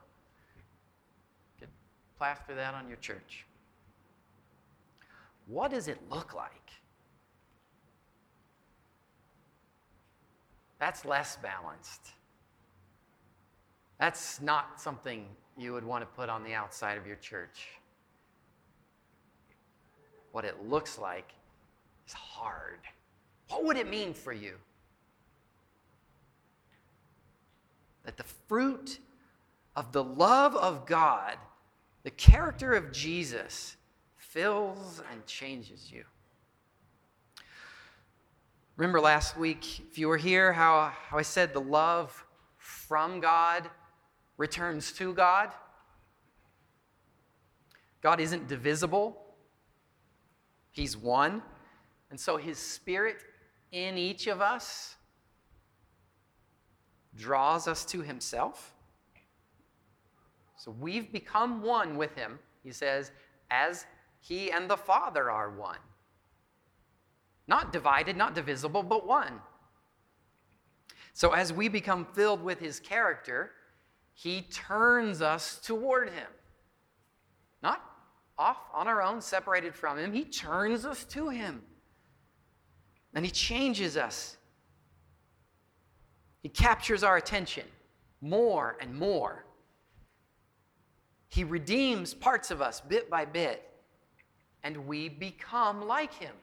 Plaster 2.18 2.56
that 2.56 2.74
on 2.74 2.88
your 2.88 2.98
church. 2.98 3.46
What 5.46 5.72
does 5.72 5.88
it 5.88 6.00
look 6.10 6.34
like? 6.34 6.51
That's 10.80 11.06
less 11.06 11.38
balanced. 11.38 12.12
That's 14.00 14.42
not 14.42 14.80
something 14.80 15.25
you 15.58 15.74
would 15.74 15.84
want 15.84 16.04
to 16.04 16.16
put 16.16 16.30
on 16.30 16.44
the 16.44 16.54
outside 16.54 16.98
of 16.98 17.08
your 17.08 17.16
church. 17.16 17.68
What 20.32 20.46
it 20.46 20.68
looks 20.68 21.00
like 21.00 21.32
is 22.08 22.13
hard. 22.13 22.80
What 23.50 23.63
would 23.63 23.77
it 23.77 23.89
mean 23.89 24.13
for 24.13 24.34
you? 24.34 24.54
That 28.04 28.18
the 28.18 28.24
fruit 28.24 29.00
of 29.75 29.92
the 29.92 30.04
love 30.04 30.56
of 30.56 30.86
God, 30.86 31.38
the 32.04 32.12
character 32.12 32.74
of 32.74 32.92
Jesus, 32.92 33.77
fills 34.16 35.01
and 35.12 35.25
changes 35.25 35.92
you. 35.92 36.04
Remember 38.75 39.01
last 39.01 39.38
week, 39.38 39.80
if 39.80 39.98
you 39.98 40.08
were 40.08 40.18
here, 40.18 40.54
how, 40.54 40.92
how 41.10 41.18
I 41.18 41.24
said 41.24 41.51
the 41.51 41.62
love 41.62 42.24
from 42.58 43.20
God 43.20 43.68
returns 44.38 44.91
to 44.94 45.13
God? 45.13 45.50
God 48.01 48.20
isn't 48.20 48.48
divisible, 48.48 49.17
He's 50.72 50.96
one. 50.96 51.41
And 52.10 52.20
so 52.20 52.38
His 52.38 52.58
Spirit 52.58 53.17
in 53.72 53.98
each 53.98 54.27
of 54.27 54.41
us 54.41 54.96
draws 57.15 57.67
us 57.67 57.84
to 57.86 58.01
Himself. 58.01 58.74
So 60.56 60.74
we've 60.79 61.12
become 61.12 61.62
one 61.62 61.98
with 61.98 62.15
Him, 62.15 62.39
He 62.63 62.72
says, 62.72 63.12
as 63.50 63.86
he 64.20 64.51
and 64.51 64.70
the 64.70 64.77
Father 64.77 65.32
are 65.32 65.50
one. 65.50 65.77
Not 67.48 67.72
divided, 67.72 68.17
not 68.17 68.36
divisible, 68.36 68.84
but 68.84 69.08
one. 69.08 69.39
So 71.13 71.32
as 71.32 71.53
we 71.53 71.70
become 71.70 72.06
filled 72.06 72.44
with 72.44 72.60
his 72.60 72.79
character, 72.79 73.51
he 74.18 74.42
turns 74.42 75.22
us 75.22 75.60
toward 75.60 76.10
him. 76.10 76.26
Not 77.62 77.84
off 78.36 78.58
on 78.74 78.88
our 78.88 79.00
own, 79.00 79.22
separated 79.22 79.76
from 79.76 80.00
him. 80.00 80.12
He 80.12 80.24
turns 80.24 80.86
us 80.86 81.04
to 81.06 81.30
him. 81.30 81.62
And 83.14 83.24
he 83.24 83.30
changes 83.30 83.96
us. 83.96 84.38
He 86.42 86.50
captures 86.50 87.04
our 87.04 87.18
attention 87.18 87.66
more 88.20 88.76
and 88.82 88.96
more. 88.96 89.46
He 91.28 91.44
redeems 91.44 92.16
parts 92.16 92.50
of 92.50 92.60
us 92.60 92.82
bit 92.82 93.12
by 93.12 93.24
bit 93.24 93.70
and 94.64 94.88
we 94.88 95.10
become 95.10 95.86
like 95.86 96.16
him 96.16 96.34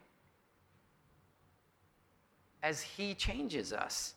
as 2.62 2.82
he 2.82 3.14
changes 3.14 3.72
us. 3.72 4.14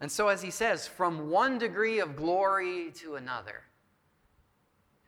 And 0.00 0.10
so, 0.10 0.28
as 0.28 0.42
he 0.42 0.50
says, 0.50 0.86
from 0.86 1.30
one 1.30 1.58
degree 1.58 2.00
of 2.00 2.16
glory 2.16 2.90
to 2.96 3.14
another. 3.14 3.62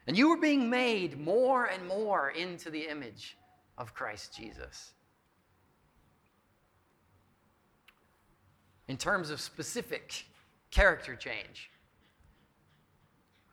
And 0.07 0.17
you 0.17 0.31
are 0.33 0.41
being 0.41 0.71
made 0.71 1.19
more 1.19 1.67
and 1.67 1.87
more 1.87 2.31
into 2.31 2.71
the 2.71 2.89
image 2.89 3.37
of 3.77 3.93
Christ 3.93 4.37
Jesus. 4.37 4.93
In 8.89 8.97
terms 8.97 9.31
of 9.31 9.41
specific 9.41 10.25
character 10.71 11.17
change, 11.17 11.71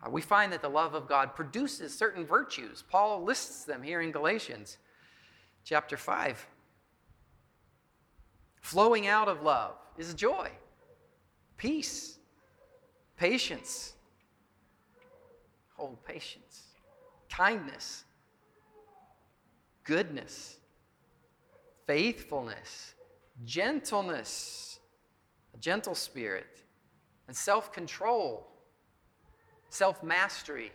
uh, 0.06 0.10
we 0.10 0.22
find 0.22 0.52
that 0.54 0.62
the 0.62 0.70
love 0.70 0.94
of 0.94 1.08
God 1.08 1.36
produces 1.36 1.98
certain 1.98 2.26
virtues. 2.26 2.84
Paul 2.88 3.24
lists 3.24 3.64
them 3.64 3.82
here 3.82 4.02
in 4.02 4.12
Galatians 4.12 4.78
chapter 5.64 5.98
5. 5.98 6.46
Flowing 8.62 9.08
out 9.08 9.28
of 9.28 9.42
love 9.42 9.76
is 9.98 10.14
joy, 10.14 10.50
peace, 11.64 12.18
patience, 13.16 13.94
hold 15.78 16.04
patience, 16.04 16.64
kindness, 17.30 18.04
goodness, 19.86 20.58
faithfulness, 21.88 22.96
gentleness, 23.46 24.80
a 25.54 25.58
gentle 25.58 25.96
spirit, 25.96 26.64
and 27.30 27.38
self 27.38 27.72
control, 27.72 28.46
self 29.70 30.04
mastery. 30.04 30.70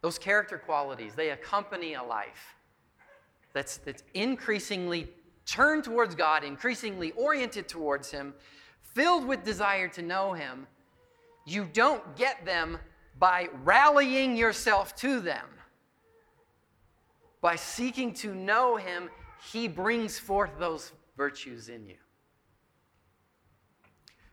Those 0.00 0.18
character 0.18 0.58
qualities, 0.58 1.14
they 1.14 1.30
accompany 1.30 1.94
a 1.94 2.02
life 2.02 2.56
that's, 3.52 3.76
that's 3.76 4.02
increasingly 4.14 5.08
turned 5.46 5.84
towards 5.84 6.16
God, 6.16 6.42
increasingly 6.42 7.12
oriented 7.12 7.68
towards 7.68 8.10
Him, 8.10 8.34
filled 8.94 9.26
with 9.26 9.44
desire 9.44 9.88
to 9.88 10.02
know 10.02 10.32
Him. 10.32 10.66
You 11.46 11.68
don't 11.72 12.16
get 12.16 12.44
them 12.44 12.78
by 13.18 13.48
rallying 13.64 14.36
yourself 14.36 14.94
to 14.96 15.20
them. 15.20 15.46
By 17.40 17.56
seeking 17.56 18.14
to 18.14 18.34
know 18.34 18.76
Him, 18.76 19.10
He 19.52 19.68
brings 19.68 20.18
forth 20.18 20.52
those 20.58 20.92
virtues 21.16 21.68
in 21.68 21.86
you. 21.86 21.96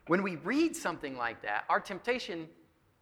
When 0.07 0.23
we 0.23 0.37
read 0.37 0.75
something 0.75 1.17
like 1.17 1.41
that, 1.43 1.65
our 1.69 1.79
temptation, 1.79 2.47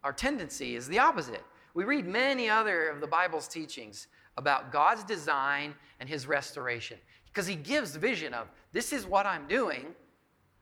our 0.03 0.11
tendency 0.11 0.75
is 0.75 0.87
the 0.87 0.99
opposite. 0.99 1.43
We 1.73 1.85
read 1.85 2.05
many 2.05 2.49
other 2.49 2.89
of 2.89 2.99
the 2.99 3.07
Bible's 3.07 3.47
teachings 3.47 4.07
about 4.35 4.71
God's 4.71 5.03
design 5.03 5.73
and 5.99 6.09
his 6.09 6.27
restoration 6.27 6.97
because 7.27 7.47
he 7.47 7.55
gives 7.55 7.95
vision 7.95 8.33
of 8.33 8.47
this 8.71 8.91
is 8.91 9.05
what 9.05 9.25
I'm 9.25 9.47
doing. 9.47 9.95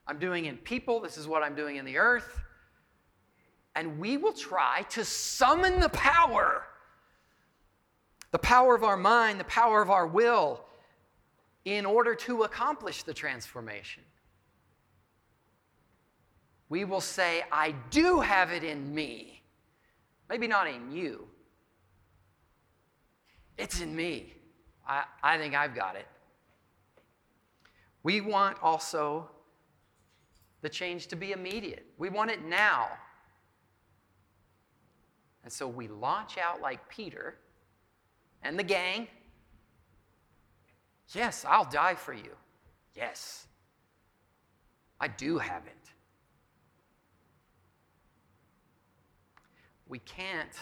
I'm 0.07 0.19
doing 0.19 0.45
in 0.45 0.57
people, 0.57 1.00
this 1.00 1.17
is 1.17 1.27
what 1.27 1.43
I'm 1.43 1.55
doing 1.55 1.77
in 1.77 1.85
the 1.85 1.97
earth. 1.97 2.41
And 3.75 4.00
we 4.00 4.17
will 4.17 4.33
try 4.33 4.83
to 4.89 5.03
summon 5.03 5.79
the 5.79 5.89
power 5.89 6.63
the 8.31 8.39
power 8.39 8.75
of 8.75 8.83
our 8.83 8.97
mind, 8.97 9.39
the 9.39 9.45
power 9.45 9.81
of 9.81 9.89
our 9.89 10.05
will, 10.05 10.65
in 11.63 11.85
order 11.85 12.13
to 12.13 12.43
accomplish 12.43 13.03
the 13.03 13.13
transformation 13.13 14.03
we 16.69 16.83
will 16.83 17.01
say, 17.01 17.43
I 17.51 17.74
do 17.89 18.19
have 18.19 18.51
it 18.51 18.63
in 18.63 18.93
me. 18.93 19.41
Maybe 20.29 20.47
not 20.47 20.67
in 20.67 20.91
you. 20.91 21.27
It's 23.57 23.81
in 23.81 23.95
me. 23.95 24.33
I, 24.88 25.03
I 25.21 25.38
think 25.38 25.53
I've 25.53 25.75
got 25.75 25.95
it. 25.95 26.07
We 28.03 28.21
want 28.21 28.57
also 28.62 29.29
the 30.65 30.69
change 30.69 31.05
to 31.05 31.15
be 31.15 31.31
immediate. 31.31 31.86
We 32.00 32.10
want 32.10 32.31
it 32.31 32.43
now. 32.43 32.88
And 35.43 35.53
so 35.53 35.67
we 35.67 35.88
launch 35.88 36.39
out 36.39 36.60
like 36.60 36.89
Peter 36.89 37.38
and 38.41 38.57
the 38.57 38.63
gang. 38.63 39.07
Yes, 41.13 41.45
I'll 41.48 41.69
die 41.69 41.93
for 41.93 42.13
you. 42.13 42.31
Yes, 42.95 43.45
I 45.00 45.07
do 45.07 45.38
have 45.38 45.67
it. 45.67 45.86
we 49.88 50.00
can't 50.00 50.57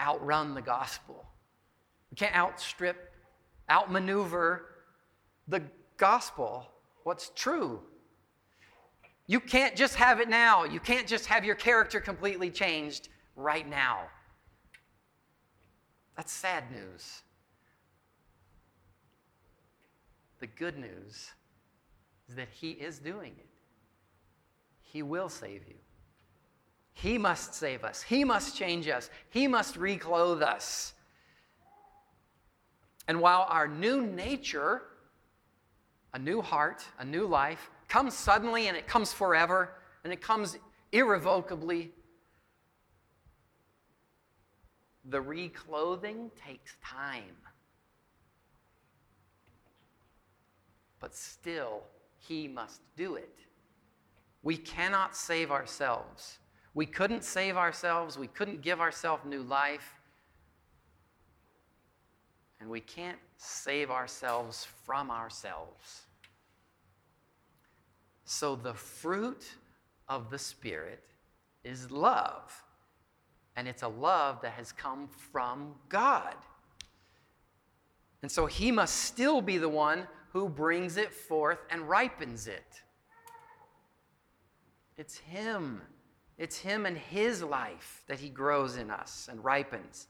outrun 0.00 0.54
the 0.54 0.62
gospel. 0.62 1.24
We 2.10 2.16
can't 2.16 2.34
outstrip, 2.34 3.12
outmaneuver 3.70 4.66
the 5.48 5.62
gospel, 5.96 6.66
what's 7.04 7.30
true. 7.34 7.80
You 9.26 9.40
can't 9.40 9.74
just 9.74 9.96
have 9.96 10.20
it 10.20 10.28
now. 10.28 10.64
You 10.64 10.80
can't 10.80 11.06
just 11.06 11.26
have 11.26 11.44
your 11.44 11.56
character 11.56 12.00
completely 12.00 12.50
changed 12.50 13.08
right 13.34 13.68
now. 13.68 14.02
That's 16.16 16.32
sad 16.32 16.64
news. 16.70 17.22
The 20.40 20.46
good 20.46 20.78
news 20.78 21.30
is 22.28 22.36
that 22.36 22.48
He 22.50 22.70
is 22.70 22.98
doing 22.98 23.32
it. 23.38 23.46
He 24.82 25.02
will 25.02 25.28
save 25.28 25.62
you. 25.68 25.74
He 26.92 27.18
must 27.18 27.54
save 27.54 27.84
us. 27.84 28.00
He 28.02 28.24
must 28.24 28.56
change 28.56 28.88
us. 28.88 29.10
He 29.30 29.46
must 29.46 29.76
reclothe 29.76 30.42
us. 30.42 30.94
And 33.08 33.20
while 33.20 33.46
our 33.50 33.68
new 33.68 34.00
nature, 34.00 34.82
a 36.14 36.18
new 36.18 36.40
heart, 36.40 36.84
a 36.98 37.04
new 37.04 37.26
life, 37.26 37.70
comes 37.88 38.14
suddenly 38.14 38.68
and 38.68 38.76
it 38.76 38.86
comes 38.86 39.12
forever 39.12 39.72
and 40.04 40.12
it 40.12 40.20
comes 40.20 40.58
irrevocably, 40.92 41.92
the 45.04 45.20
reclothing 45.20 46.30
takes 46.44 46.76
time. 46.84 47.36
But 51.00 51.14
still, 51.14 51.82
He 52.18 52.48
must 52.48 52.80
do 52.96 53.16
it. 53.16 53.38
We 54.42 54.56
cannot 54.56 55.16
save 55.16 55.50
ourselves. 55.50 56.38
We 56.74 56.86
couldn't 56.86 57.24
save 57.24 57.56
ourselves, 57.56 58.18
we 58.18 58.26
couldn't 58.26 58.60
give 58.60 58.80
ourselves 58.80 59.24
new 59.24 59.42
life, 59.42 59.94
and 62.60 62.68
we 62.68 62.80
can't 62.80 63.18
save 63.38 63.90
ourselves 63.90 64.66
from 64.84 65.10
ourselves. 65.10 66.02
So 68.26 68.54
the 68.54 68.74
fruit 68.74 69.54
of 70.08 70.30
the 70.30 70.38
Spirit 70.38 71.02
is 71.64 71.90
love. 71.90 72.62
And 73.56 73.66
it's 73.66 73.82
a 73.82 73.88
love 73.88 74.42
that 74.42 74.52
has 74.52 74.70
come 74.70 75.08
from 75.08 75.74
God. 75.88 76.34
And 78.20 78.30
so 78.30 78.44
he 78.44 78.70
must 78.70 78.94
still 78.96 79.40
be 79.40 79.56
the 79.56 79.68
one 79.68 80.06
who 80.34 80.48
brings 80.48 80.98
it 80.98 81.14
forth 81.14 81.60
and 81.70 81.88
ripens 81.88 82.46
it. 82.46 82.82
It's 84.98 85.16
him. 85.16 85.80
It's 86.38 86.58
Him 86.58 86.84
and 86.84 86.98
His 86.98 87.42
life 87.42 88.02
that 88.08 88.20
He 88.20 88.28
grows 88.28 88.76
in 88.76 88.90
us 88.90 89.28
and 89.30 89.42
ripens. 89.42 90.08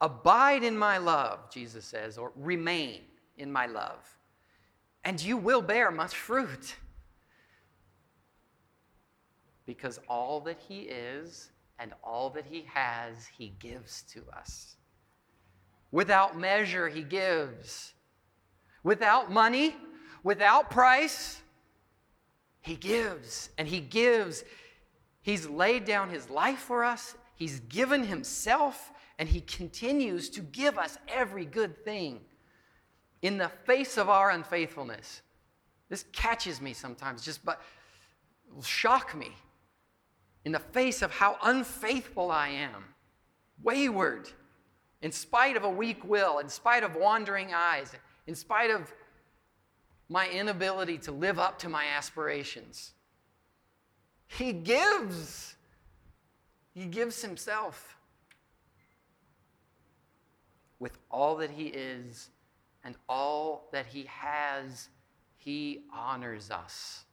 Abide 0.00 0.62
in 0.62 0.78
my 0.78 0.98
love, 0.98 1.50
Jesus 1.50 1.84
says, 1.84 2.16
or 2.16 2.32
remain 2.36 3.00
in 3.36 3.50
my 3.50 3.66
love, 3.66 4.16
and 5.04 5.20
you 5.20 5.36
will 5.36 5.62
bear 5.62 5.90
much 5.90 6.14
fruit. 6.14 6.76
Because 9.68 10.00
all 10.08 10.40
that 10.40 10.58
He 10.66 10.80
is 10.80 11.50
and 11.78 11.92
all 12.02 12.30
that 12.30 12.46
He 12.46 12.64
has, 12.72 13.26
He 13.26 13.52
gives 13.60 14.02
to 14.14 14.24
us. 14.36 14.76
Without 15.92 16.38
measure, 16.38 16.88
He 16.88 17.02
gives. 17.02 17.92
Without 18.82 19.30
money, 19.30 19.76
without 20.24 20.70
price, 20.70 21.42
He 22.62 22.76
gives. 22.76 23.50
And 23.58 23.68
He 23.68 23.80
gives 23.80 24.42
He's 25.28 25.46
laid 25.46 25.84
down 25.84 26.08
his 26.08 26.30
life 26.30 26.60
for 26.60 26.82
us, 26.82 27.14
he's 27.36 27.60
given 27.60 28.02
himself, 28.02 28.92
and 29.18 29.28
he 29.28 29.42
continues 29.42 30.30
to 30.30 30.40
give 30.40 30.78
us 30.78 30.96
every 31.06 31.44
good 31.44 31.84
thing 31.84 32.20
in 33.20 33.36
the 33.36 33.50
face 33.66 33.98
of 33.98 34.08
our 34.08 34.30
unfaithfulness. 34.30 35.20
This 35.90 36.06
catches 36.12 36.62
me 36.62 36.72
sometimes, 36.72 37.22
just 37.22 37.44
but 37.44 37.60
will 38.54 38.62
shock 38.62 39.14
me 39.14 39.36
in 40.48 40.52
the 40.52 40.58
face 40.58 41.02
of 41.02 41.10
how 41.10 41.36
unfaithful 41.42 42.30
I 42.30 42.48
am, 42.48 42.82
wayward, 43.62 44.30
in 45.02 45.12
spite 45.12 45.58
of 45.58 45.64
a 45.64 45.68
weak 45.68 46.02
will, 46.02 46.38
in 46.38 46.48
spite 46.48 46.82
of 46.82 46.96
wandering 46.96 47.52
eyes, 47.54 47.92
in 48.26 48.34
spite 48.34 48.70
of 48.70 48.90
my 50.08 50.26
inability 50.30 50.96
to 51.00 51.12
live 51.12 51.38
up 51.38 51.58
to 51.58 51.68
my 51.68 51.84
aspirations. 51.94 52.92
He 54.26 54.54
gives. 54.54 55.54
He 56.72 56.86
gives 56.86 57.20
himself 57.20 57.98
with 60.78 60.96
all 61.10 61.36
that 61.36 61.50
he 61.50 61.66
is 61.66 62.30
and 62.84 62.96
all 63.06 63.68
that 63.72 63.84
he 63.84 64.04
has. 64.04 64.88
He 65.36 65.82
honors 65.94 66.50
us. 66.50 67.04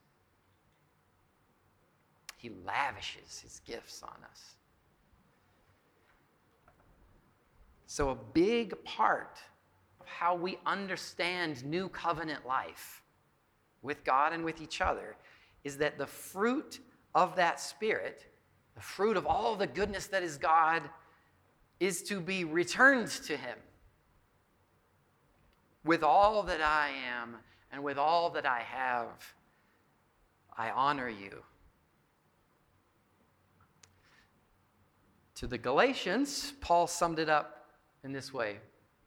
He 2.45 2.51
lavishes 2.63 3.39
his 3.39 3.59
gifts 3.65 4.03
on 4.03 4.15
us. 4.29 4.53
So, 7.87 8.09
a 8.09 8.15
big 8.15 8.75
part 8.83 9.39
of 9.99 10.05
how 10.05 10.35
we 10.35 10.59
understand 10.63 11.65
new 11.65 11.89
covenant 11.89 12.45
life 12.45 13.01
with 13.81 14.03
God 14.03 14.31
and 14.31 14.45
with 14.45 14.61
each 14.61 14.79
other 14.79 15.15
is 15.63 15.77
that 15.77 15.97
the 15.97 16.05
fruit 16.05 16.81
of 17.15 17.35
that 17.35 17.59
Spirit, 17.59 18.27
the 18.75 18.81
fruit 18.81 19.17
of 19.17 19.25
all 19.25 19.55
the 19.55 19.65
goodness 19.65 20.05
that 20.07 20.21
is 20.21 20.37
God, 20.37 20.83
is 21.79 22.03
to 22.03 22.19
be 22.19 22.43
returned 22.43 23.07
to 23.07 23.35
Him. 23.35 23.57
With 25.83 26.03
all 26.03 26.43
that 26.43 26.61
I 26.61 26.91
am 27.11 27.37
and 27.71 27.83
with 27.83 27.97
all 27.97 28.29
that 28.29 28.45
I 28.45 28.59
have, 28.59 29.33
I 30.55 30.69
honor 30.69 31.09
you. 31.09 31.41
To 35.35 35.47
the 35.47 35.57
Galatians, 35.57 36.53
Paul 36.61 36.87
summed 36.87 37.19
it 37.19 37.29
up 37.29 37.67
in 38.03 38.13
this 38.13 38.33
way, 38.33 38.57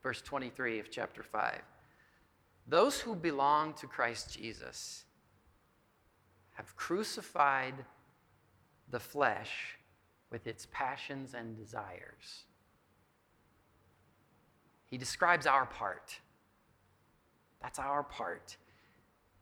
verse 0.03 0.21
23 0.21 0.79
of 0.79 0.91
chapter 0.91 1.23
5. 1.23 1.61
Those 2.67 3.01
who 3.01 3.15
belong 3.15 3.73
to 3.75 3.87
Christ 3.87 4.37
Jesus 4.39 5.05
have 6.53 6.77
crucified 6.77 7.75
the 8.91 9.01
flesh 9.01 9.79
with 10.31 10.47
its 10.47 10.67
passions 10.71 11.33
and 11.33 11.57
desires. 11.57 12.45
He 14.85 14.99
describes 14.99 15.47
our 15.47 15.65
part. 15.65 16.19
That's 17.63 17.79
our 17.79 18.03
part. 18.03 18.57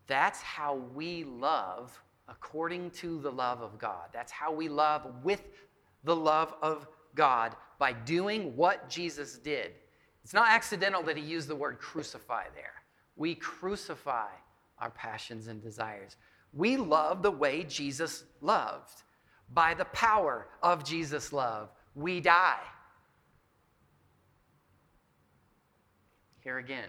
That's 0.06 0.40
how 0.40 0.76
we 0.94 1.24
love 1.24 2.00
according 2.28 2.90
to 2.90 3.20
the 3.20 3.30
love 3.30 3.60
of 3.60 3.78
God. 3.78 4.08
That's 4.12 4.32
how 4.32 4.52
we 4.52 4.68
love 4.68 5.06
with 5.24 5.42
the 6.06 6.16
love 6.16 6.54
of 6.62 6.86
God 7.14 7.54
by 7.78 7.92
doing 7.92 8.56
what 8.56 8.88
Jesus 8.88 9.36
did. 9.36 9.72
It's 10.24 10.32
not 10.32 10.48
accidental 10.48 11.02
that 11.02 11.16
he 11.16 11.22
used 11.22 11.48
the 11.48 11.56
word 11.56 11.78
crucify 11.78 12.44
there. 12.54 12.72
We 13.16 13.34
crucify 13.34 14.30
our 14.78 14.90
passions 14.90 15.48
and 15.48 15.60
desires. 15.62 16.16
We 16.52 16.76
love 16.76 17.22
the 17.22 17.30
way 17.30 17.64
Jesus 17.64 18.24
loved. 18.40 19.02
By 19.52 19.74
the 19.74 19.84
power 19.86 20.48
of 20.62 20.84
Jesus' 20.84 21.32
love, 21.32 21.70
we 21.94 22.20
die. 22.20 22.62
Here 26.40 26.58
again, 26.58 26.88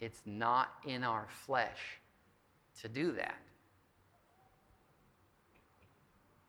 it's 0.00 0.20
not 0.26 0.68
in 0.86 1.02
our 1.02 1.26
flesh 1.46 2.00
to 2.82 2.88
do 2.88 3.12
that. 3.12 3.40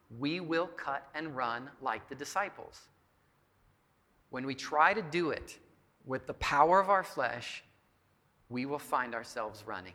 We 0.10 0.40
will 0.40 0.68
cut 0.68 1.08
and 1.14 1.36
run 1.36 1.70
like 1.82 2.08
the 2.08 2.16
disciples. 2.16 2.82
When 4.30 4.46
we 4.46 4.56
try 4.56 4.94
to 4.94 5.02
do 5.02 5.32
it 5.32 5.58
with 6.06 6.28
the 6.28 6.34
power 6.36 6.80
of 6.80 6.90
our 6.90 7.04
flesh, 7.04 7.64
we 8.50 8.66
will 8.66 8.80
find 8.80 9.14
ourselves 9.14 9.64
running. 9.66 9.94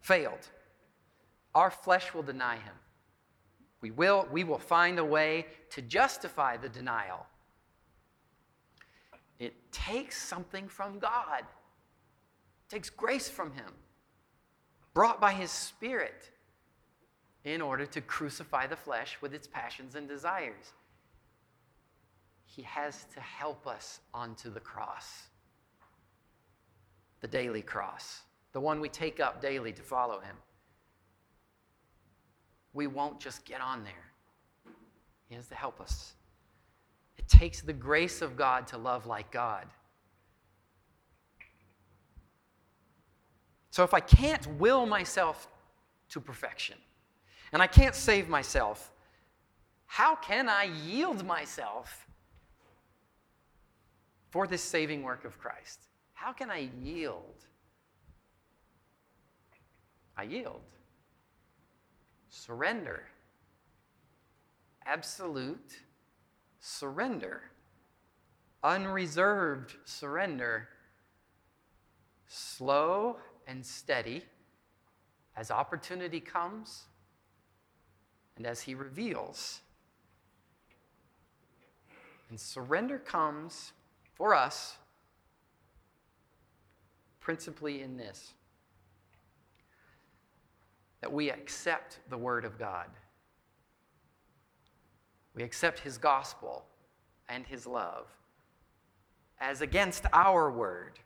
Failed. 0.00 0.48
Our 1.54 1.70
flesh 1.70 2.14
will 2.14 2.22
deny 2.22 2.56
him. 2.56 2.74
We 3.80 3.90
will, 3.90 4.28
we 4.30 4.44
will 4.44 4.58
find 4.58 4.98
a 4.98 5.04
way 5.04 5.46
to 5.70 5.82
justify 5.82 6.56
the 6.56 6.68
denial. 6.68 7.26
It 9.38 9.54
takes 9.72 10.22
something 10.22 10.68
from 10.68 11.00
God, 11.00 11.40
it 11.40 12.68
takes 12.68 12.88
grace 12.88 13.28
from 13.28 13.52
him, 13.52 13.72
brought 14.94 15.20
by 15.20 15.32
his 15.32 15.50
Spirit, 15.50 16.30
in 17.44 17.60
order 17.60 17.86
to 17.86 18.00
crucify 18.00 18.66
the 18.66 18.76
flesh 18.76 19.18
with 19.20 19.34
its 19.34 19.46
passions 19.46 19.94
and 19.94 20.08
desires. 20.08 20.72
He 22.44 22.62
has 22.62 23.04
to 23.14 23.20
help 23.20 23.66
us 23.66 24.00
onto 24.12 24.52
the 24.52 24.60
cross 24.60 25.24
the 27.22 27.28
daily 27.28 27.62
cross, 27.62 28.22
the 28.52 28.60
one 28.60 28.80
we 28.80 28.88
take 28.88 29.20
up 29.20 29.40
daily 29.40 29.72
to 29.72 29.80
follow 29.80 30.18
him. 30.18 30.36
We 32.72 32.88
won't 32.88 33.20
just 33.20 33.44
get 33.44 33.60
on 33.60 33.84
there. 33.84 34.72
He 35.28 35.36
has 35.36 35.46
to 35.46 35.54
help 35.54 35.80
us. 35.80 36.14
It 37.16 37.28
takes 37.28 37.62
the 37.62 37.72
grace 37.72 38.22
of 38.22 38.36
God 38.36 38.66
to 38.66 38.76
love 38.76 39.06
like 39.06 39.30
God. 39.30 39.66
So 43.70 43.84
if 43.84 43.94
I 43.94 44.00
can't 44.00 44.44
will 44.58 44.84
myself 44.84 45.46
to 46.08 46.20
perfection 46.20 46.76
and 47.52 47.60
I 47.60 47.66
can't 47.66 47.94
save 47.94 48.28
myself, 48.28 48.90
how 49.86 50.16
can 50.16 50.48
I 50.48 50.64
yield 50.64 51.24
myself 51.26 52.06
for 54.30 54.46
this 54.46 54.62
saving 54.62 55.02
work 55.02 55.24
of 55.24 55.38
Christ? 55.38 55.80
How 56.14 56.32
can 56.32 56.50
I 56.50 56.70
yield? 56.82 57.44
I 60.16 60.22
yield. 60.22 60.62
Surrender. 62.30 63.02
Absolute 64.86 65.80
surrender. 66.60 67.42
Unreserved 68.64 69.76
surrender. 69.84 70.68
Slow 72.26 73.18
and 73.46 73.64
steady 73.66 74.22
as 75.36 75.50
opportunity 75.50 76.20
comes 76.20 76.84
and 78.42 78.50
as 78.50 78.62
He 78.62 78.74
reveals. 78.74 79.60
And 82.28 82.40
surrender 82.40 82.98
comes 82.98 83.70
for 84.14 84.34
us 84.34 84.78
principally 87.20 87.82
in 87.82 87.96
this 87.96 88.32
that 91.02 91.12
we 91.12 91.30
accept 91.30 92.00
the 92.10 92.18
Word 92.18 92.44
of 92.44 92.58
God. 92.58 92.88
We 95.36 95.44
accept 95.44 95.78
His 95.78 95.96
gospel 95.96 96.64
and 97.28 97.46
His 97.46 97.64
love 97.64 98.08
as 99.40 99.60
against 99.60 100.04
our 100.12 100.50
word, 100.50 100.98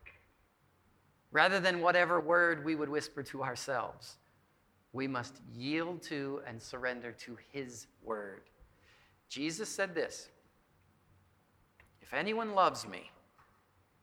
rather 1.33 1.61
than 1.61 1.83
whatever 1.83 2.19
word 2.19 2.65
we 2.65 2.75
would 2.75 2.89
whisper 2.89 3.23
to 3.25 3.43
ourselves. 3.43 4.17
We 4.97 5.07
must 5.07 5.43
yield 5.55 6.01
to 6.05 6.41
and 6.47 6.61
surrender 6.61 7.13
to 7.13 7.37
His 7.53 7.87
word. 8.03 8.45
Jesus 9.29 9.69
said 9.69 9.95
this 9.95 10.31
If 12.01 12.15
anyone 12.15 12.55
loves 12.55 12.89
me, 12.89 13.11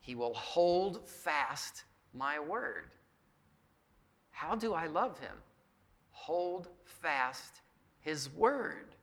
he 0.02 0.14
will 0.14 0.36
hold 0.36 1.10
fast 1.10 1.86
my 2.14 2.38
word. 2.40 2.92
How 4.30 4.54
do 4.54 4.76
I 4.76 4.86
love 4.86 5.18
him? 5.18 5.36
Hold 6.12 6.68
fast 6.84 7.62
his 8.02 8.30
word. 8.30 8.94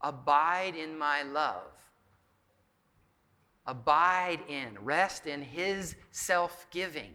Abide 0.00 0.76
in 0.76 0.96
my 0.96 1.24
love. 1.24 1.72
Abide 3.66 4.40
in, 4.48 4.78
rest 4.80 5.26
in 5.26 5.42
his 5.42 5.96
self 6.10 6.66
giving. 6.70 7.12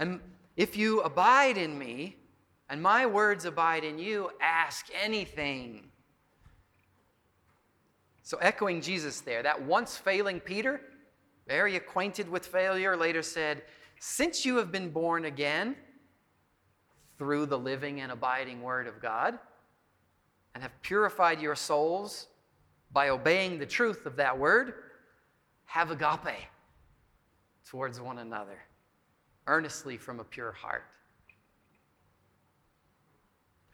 And 0.00 0.20
if 0.56 0.76
you 0.76 1.00
abide 1.02 1.56
in 1.58 1.78
me, 1.78 2.16
and 2.68 2.82
my 2.82 3.06
words 3.06 3.44
abide 3.44 3.84
in 3.84 3.98
you, 3.98 4.30
ask 4.40 4.86
anything. 5.02 5.84
So, 8.22 8.38
echoing 8.38 8.80
Jesus 8.80 9.20
there, 9.20 9.42
that 9.42 9.62
once 9.62 9.96
failing 9.96 10.40
Peter, 10.40 10.80
very 11.46 11.76
acquainted 11.76 12.28
with 12.28 12.44
failure, 12.44 12.96
later 12.96 13.22
said, 13.22 13.62
Since 14.00 14.44
you 14.44 14.56
have 14.56 14.72
been 14.72 14.90
born 14.90 15.26
again 15.26 15.76
through 17.18 17.46
the 17.46 17.58
living 17.58 18.00
and 18.00 18.10
abiding 18.10 18.62
Word 18.62 18.88
of 18.88 19.00
God, 19.00 19.38
and 20.54 20.62
have 20.62 20.72
purified 20.82 21.40
your 21.40 21.54
souls 21.54 22.26
by 22.92 23.10
obeying 23.10 23.58
the 23.58 23.66
truth 23.66 24.06
of 24.06 24.16
that 24.16 24.36
Word, 24.36 24.74
have 25.66 25.90
agape 25.90 26.48
towards 27.68 28.00
one 28.00 28.18
another, 28.18 28.58
earnestly 29.46 29.96
from 29.96 30.20
a 30.20 30.24
pure 30.24 30.52
heart. 30.52 30.84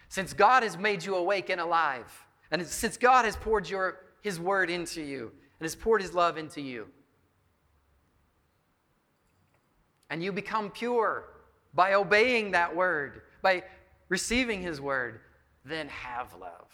Since 0.09 0.33
God 0.33 0.63
has 0.63 0.77
made 0.77 1.05
you 1.05 1.15
awake 1.15 1.49
and 1.49 1.61
alive, 1.61 2.13
and 2.51 2.65
since 2.67 2.97
God 2.97 3.25
has 3.25 3.37
poured 3.37 3.69
your, 3.69 3.99
His 4.21 4.39
Word 4.39 4.69
into 4.69 5.01
you, 5.01 5.33
and 5.59 5.65
has 5.65 5.75
poured 5.75 6.03
His 6.03 6.15
love 6.15 6.37
into 6.37 6.61
you, 6.61 6.87
and 10.13 10.23
you 10.23 10.31
become 10.31 10.71
pure 10.71 11.25
by 11.73 11.95
obeying 11.95 12.51
that 12.51 12.77
word, 12.77 13.23
by 13.41 13.65
receiving 14.11 14.61
his 14.61 14.79
word, 14.79 15.21
then 15.65 15.89
have 15.89 16.35
love. 16.35 16.71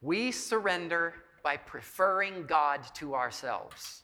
We 0.00 0.32
surrender 0.32 1.12
by 1.42 1.58
preferring 1.58 2.46
God 2.46 2.80
to 2.94 3.14
ourselves, 3.14 4.03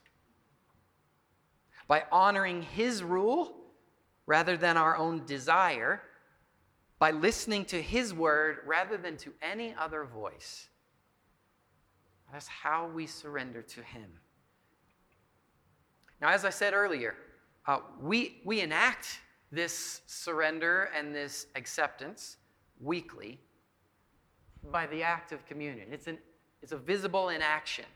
by 1.91 2.05
honoring 2.13 2.63
his 2.63 3.03
rule 3.03 3.53
rather 4.25 4.57
than 4.57 4.77
our 4.77 4.97
own 4.97 5.27
desire, 5.27 6.01
by 7.01 7.11
listening 7.11 7.65
to 7.65 7.83
his 7.83 8.15
word 8.15 8.59
rather 8.65 8.97
than 8.97 9.17
to 9.17 9.33
any 9.43 9.75
other 9.77 10.05
voice. 10.05 10.69
That's 12.33 12.47
how 12.47 12.87
we 12.95 13.09
surrender 13.09 13.63
to 13.63 13.83
him. 13.83 14.09
Now, 16.21 16.29
as 16.29 16.45
I 16.45 16.51
said 16.51 16.75
earlier, 16.75 17.17
uh, 17.67 17.81
we, 18.01 18.41
we 18.45 18.61
enact 18.61 19.19
this 19.51 20.03
surrender 20.07 20.91
and 20.97 21.13
this 21.13 21.49
acceptance 21.57 22.37
weekly 22.79 23.41
by 24.71 24.87
the 24.87 25.03
act 25.03 25.33
of 25.33 25.45
communion. 25.45 25.89
It's, 25.91 26.07
an, 26.07 26.19
it's 26.63 26.71
a 26.71 26.79
visible 26.79 27.31
in 27.31 27.43
action. 27.43 27.87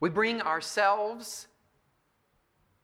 We 0.00 0.10
bring 0.10 0.42
ourselves, 0.42 1.46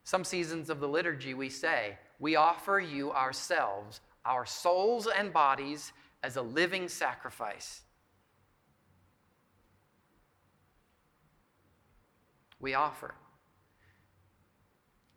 some 0.05 0.25
seasons 0.25 0.71
of 0.71 0.81
the 0.81 0.89
liturgy, 0.89 1.35
we 1.35 1.49
say, 1.49 1.99
we 2.19 2.37
offer 2.37 2.81
you 2.81 3.13
ourselves, 3.13 4.01
our 4.25 4.45
souls 4.45 5.07
and 5.07 5.33
bodies, 5.33 5.93
as 6.23 6.37
a 6.37 6.43
living 6.43 6.89
sacrifice. 6.89 7.83
We 12.61 12.75
offer 12.75 13.15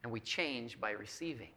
and 0.04 0.12
we 0.12 0.20
change 0.20 0.80
by 0.80 0.92
receiving. 0.92 1.50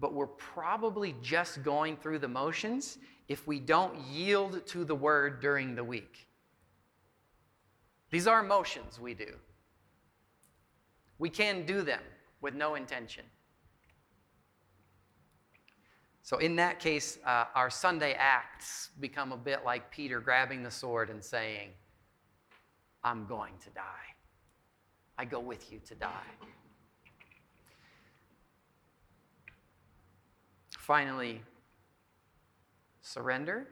But 0.00 0.14
we're 0.14 0.26
probably 0.26 1.14
just 1.22 1.62
going 1.62 1.96
through 1.96 2.20
the 2.20 2.28
motions 2.28 2.98
if 3.26 3.46
we 3.46 3.58
don't 3.58 3.98
yield 4.00 4.66
to 4.68 4.84
the 4.84 4.94
word 4.94 5.40
during 5.40 5.74
the 5.74 5.84
week. 5.84 6.28
These 8.10 8.26
are 8.26 8.42
motions 8.42 8.98
we 9.00 9.14
do. 9.14 9.34
We 11.18 11.30
can 11.30 11.66
do 11.66 11.82
them 11.82 12.02
with 12.40 12.54
no 12.54 12.74
intention. 12.74 13.24
So, 16.22 16.38
in 16.38 16.56
that 16.56 16.78
case, 16.78 17.18
uh, 17.24 17.46
our 17.54 17.70
Sunday 17.70 18.12
acts 18.12 18.90
become 19.00 19.32
a 19.32 19.36
bit 19.36 19.64
like 19.64 19.90
Peter 19.90 20.20
grabbing 20.20 20.62
the 20.62 20.70
sword 20.70 21.08
and 21.08 21.24
saying, 21.24 21.70
I'm 23.02 23.26
going 23.26 23.54
to 23.64 23.70
die. 23.70 23.82
I 25.16 25.24
go 25.24 25.40
with 25.40 25.72
you 25.72 25.80
to 25.86 25.94
die. 25.94 26.08
Finally, 30.70 31.40
surrender 33.00 33.66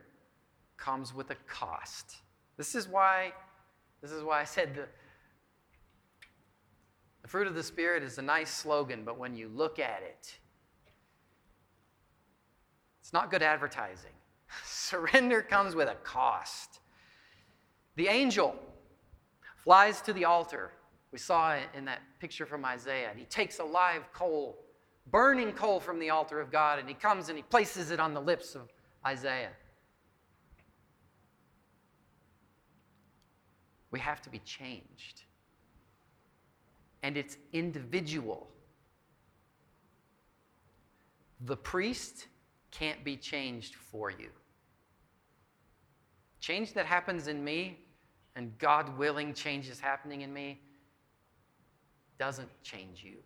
comes 0.77 1.15
with 1.15 1.31
a 1.31 1.37
cost. 1.47 2.17
This 2.57 2.75
is 2.75 2.89
why, 2.89 3.33
this 4.03 4.11
is 4.11 4.23
why 4.23 4.41
I 4.41 4.45
said 4.45 4.75
the, 4.75 4.87
the 7.27 7.31
fruit 7.31 7.49
of 7.49 7.57
the 7.57 7.63
Spirit 7.65 8.05
is 8.05 8.19
a 8.19 8.23
nice 8.23 8.49
slogan, 8.49 9.03
but 9.05 9.19
when 9.19 9.35
you 9.35 9.49
look 9.49 9.81
at 9.81 10.01
it, 10.01 10.39
it's 13.01 13.13
not 13.13 13.33
good 13.33 13.43
advertising. 13.43 14.13
Surrender 14.65 15.43
comes 15.43 15.75
with 15.75 15.89
a 15.89 15.97
cost. 16.05 16.79
The 17.97 18.07
angel 18.07 18.55
flies 19.57 20.01
to 20.03 20.13
the 20.13 20.25
altar. 20.25 20.71
We 21.11 21.19
saw 21.19 21.55
it 21.55 21.65
in 21.75 21.85
that 21.87 21.99
picture 22.21 22.47
from 22.47 22.65
Isaiah. 22.65 23.09
And 23.11 23.19
he 23.19 23.25
takes 23.25 23.59
a 23.59 23.65
live 23.65 24.13
coal, 24.13 24.59
burning 25.11 25.51
coal 25.51 25.81
from 25.81 25.99
the 25.99 26.11
altar 26.11 26.41
of 26.41 26.53
God, 26.53 26.79
and 26.79 26.89
he 26.89 26.95
comes 26.95 27.29
and 27.29 27.37
he 27.37 27.43
places 27.43 27.91
it 27.91 27.99
on 27.99 28.15
the 28.15 28.21
lips 28.21 28.55
of 28.55 28.73
Isaiah. 29.05 29.51
We 33.91 33.99
have 33.99 34.23
to 34.23 34.31
be 34.31 34.39
changed. 34.39 35.25
And 37.07 37.17
it's 37.17 37.37
individual. 37.53 38.49
The 41.43 41.57
priest 41.57 42.27
can't 42.73 43.05
be 43.05 43.17
changed 43.17 43.77
for 43.77 44.11
you. 44.11 44.31
Change 46.41 46.73
that 46.73 46.85
happens 46.85 47.29
in 47.29 47.45
me 47.45 47.79
and 48.35 48.59
God 48.59 48.99
willing, 48.99 49.35
change 49.35 49.69
is 49.69 49.79
happening 49.79 50.23
in 50.23 50.33
me, 50.33 50.61
doesn't 52.19 52.51
change 52.65 53.05
you. 53.05 53.19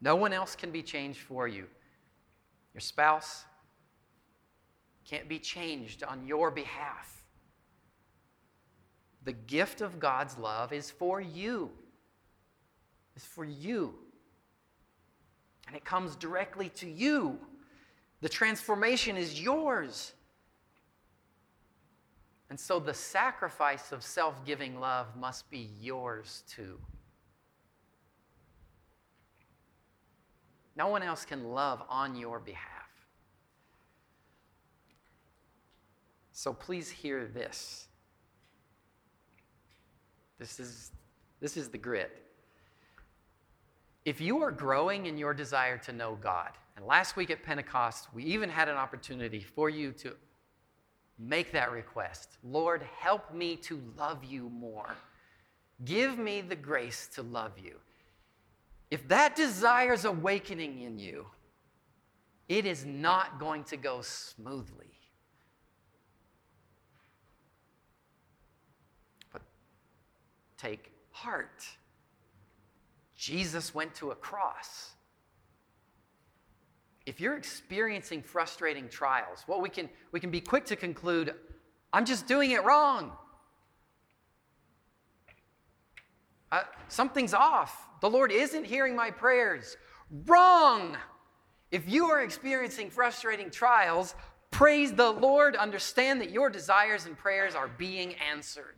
No 0.00 0.16
one 0.16 0.32
else 0.32 0.56
can 0.56 0.70
be 0.70 0.82
changed 0.82 1.20
for 1.20 1.46
you. 1.46 1.66
Your 2.72 2.80
spouse 2.80 3.44
can't 5.04 5.28
be 5.28 5.38
changed 5.38 6.02
on 6.02 6.26
your 6.26 6.50
behalf. 6.50 7.13
The 9.24 9.32
gift 9.32 9.80
of 9.80 9.98
God's 9.98 10.36
love 10.38 10.72
is 10.72 10.90
for 10.90 11.20
you. 11.20 11.70
It's 13.16 13.24
for 13.24 13.44
you. 13.44 13.94
And 15.66 15.74
it 15.74 15.84
comes 15.84 16.14
directly 16.16 16.68
to 16.70 16.88
you. 16.88 17.38
The 18.20 18.28
transformation 18.28 19.16
is 19.16 19.40
yours. 19.40 20.12
And 22.50 22.60
so 22.60 22.78
the 22.78 22.94
sacrifice 22.94 23.92
of 23.92 24.02
self 24.02 24.44
giving 24.44 24.78
love 24.78 25.06
must 25.16 25.50
be 25.50 25.70
yours 25.80 26.42
too. 26.48 26.78
No 30.76 30.88
one 30.88 31.02
else 31.02 31.24
can 31.24 31.52
love 31.52 31.82
on 31.88 32.16
your 32.16 32.40
behalf. 32.40 32.70
So 36.32 36.52
please 36.52 36.90
hear 36.90 37.26
this. 37.26 37.88
This 40.38 40.60
is, 40.60 40.90
this 41.40 41.56
is 41.56 41.68
the 41.68 41.78
grit. 41.78 42.22
If 44.04 44.20
you 44.20 44.42
are 44.42 44.50
growing 44.50 45.06
in 45.06 45.16
your 45.16 45.32
desire 45.32 45.78
to 45.78 45.92
know 45.92 46.18
God, 46.20 46.50
and 46.76 46.84
last 46.84 47.16
week 47.16 47.30
at 47.30 47.42
Pentecost, 47.42 48.08
we 48.12 48.24
even 48.24 48.50
had 48.50 48.68
an 48.68 48.76
opportunity 48.76 49.40
for 49.40 49.70
you 49.70 49.92
to 49.92 50.14
Make 51.18 51.52
that 51.52 51.70
request. 51.70 52.30
Lord, 52.42 52.82
help 52.98 53.32
me 53.32 53.56
to 53.56 53.80
love 53.96 54.24
you 54.24 54.50
more. 54.50 54.94
Give 55.84 56.18
me 56.18 56.40
the 56.40 56.56
grace 56.56 57.08
to 57.14 57.22
love 57.22 57.52
you. 57.62 57.76
If 58.90 59.06
that 59.08 59.36
desire 59.36 59.92
is 59.92 60.04
awakening 60.04 60.82
in 60.82 60.98
you, 60.98 61.26
it 62.48 62.66
is 62.66 62.84
not 62.84 63.38
going 63.38 63.64
to 63.64 63.76
go 63.76 64.02
smoothly. 64.02 64.90
But 69.32 69.42
take 70.64 70.92
heart. 71.10 71.64
Jesus 73.16 73.74
went 73.74 73.94
to 73.96 74.10
a 74.10 74.14
cross 74.14 74.94
if 77.06 77.20
you're 77.20 77.36
experiencing 77.36 78.22
frustrating 78.22 78.88
trials, 78.88 79.44
well, 79.46 79.60
we 79.60 79.68
can, 79.68 79.88
we 80.12 80.20
can 80.20 80.30
be 80.30 80.40
quick 80.40 80.64
to 80.66 80.76
conclude, 80.76 81.34
I'm 81.92 82.04
just 82.04 82.26
doing 82.26 82.52
it 82.52 82.64
wrong. 82.64 83.12
Uh, 86.50 86.62
something's 86.88 87.34
off. 87.34 87.88
The 88.00 88.08
Lord 88.08 88.32
isn't 88.32 88.64
hearing 88.64 88.96
my 88.96 89.10
prayers. 89.10 89.76
Wrong. 90.26 90.96
If 91.70 91.88
you 91.88 92.06
are 92.06 92.22
experiencing 92.22 92.90
frustrating 92.90 93.50
trials, 93.50 94.14
praise 94.50 94.92
the 94.92 95.10
Lord. 95.10 95.56
Understand 95.56 96.20
that 96.20 96.30
your 96.30 96.48
desires 96.48 97.06
and 97.06 97.18
prayers 97.18 97.54
are 97.54 97.68
being 97.68 98.14
answered. 98.14 98.76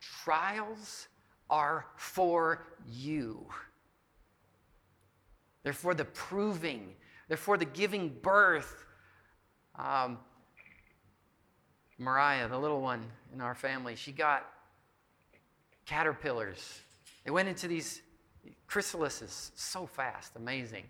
Trials 0.00 1.08
are 1.48 1.86
for 1.96 2.66
you. 2.88 3.46
They're 5.62 5.72
for 5.72 5.94
the 5.94 6.06
proving, 6.06 6.94
they're 7.28 7.36
for 7.36 7.56
the 7.56 7.64
giving 7.64 8.08
birth. 8.22 8.86
Um, 9.76 10.18
Mariah, 11.98 12.48
the 12.48 12.58
little 12.58 12.80
one 12.80 13.04
in 13.34 13.40
our 13.42 13.54
family, 13.54 13.94
she 13.94 14.10
got 14.10 14.46
caterpillars. 15.84 16.80
They 17.24 17.30
went 17.30 17.48
into 17.48 17.68
these 17.68 18.00
chrysalises 18.68 19.50
so 19.54 19.86
fast, 19.86 20.32
amazing. 20.36 20.84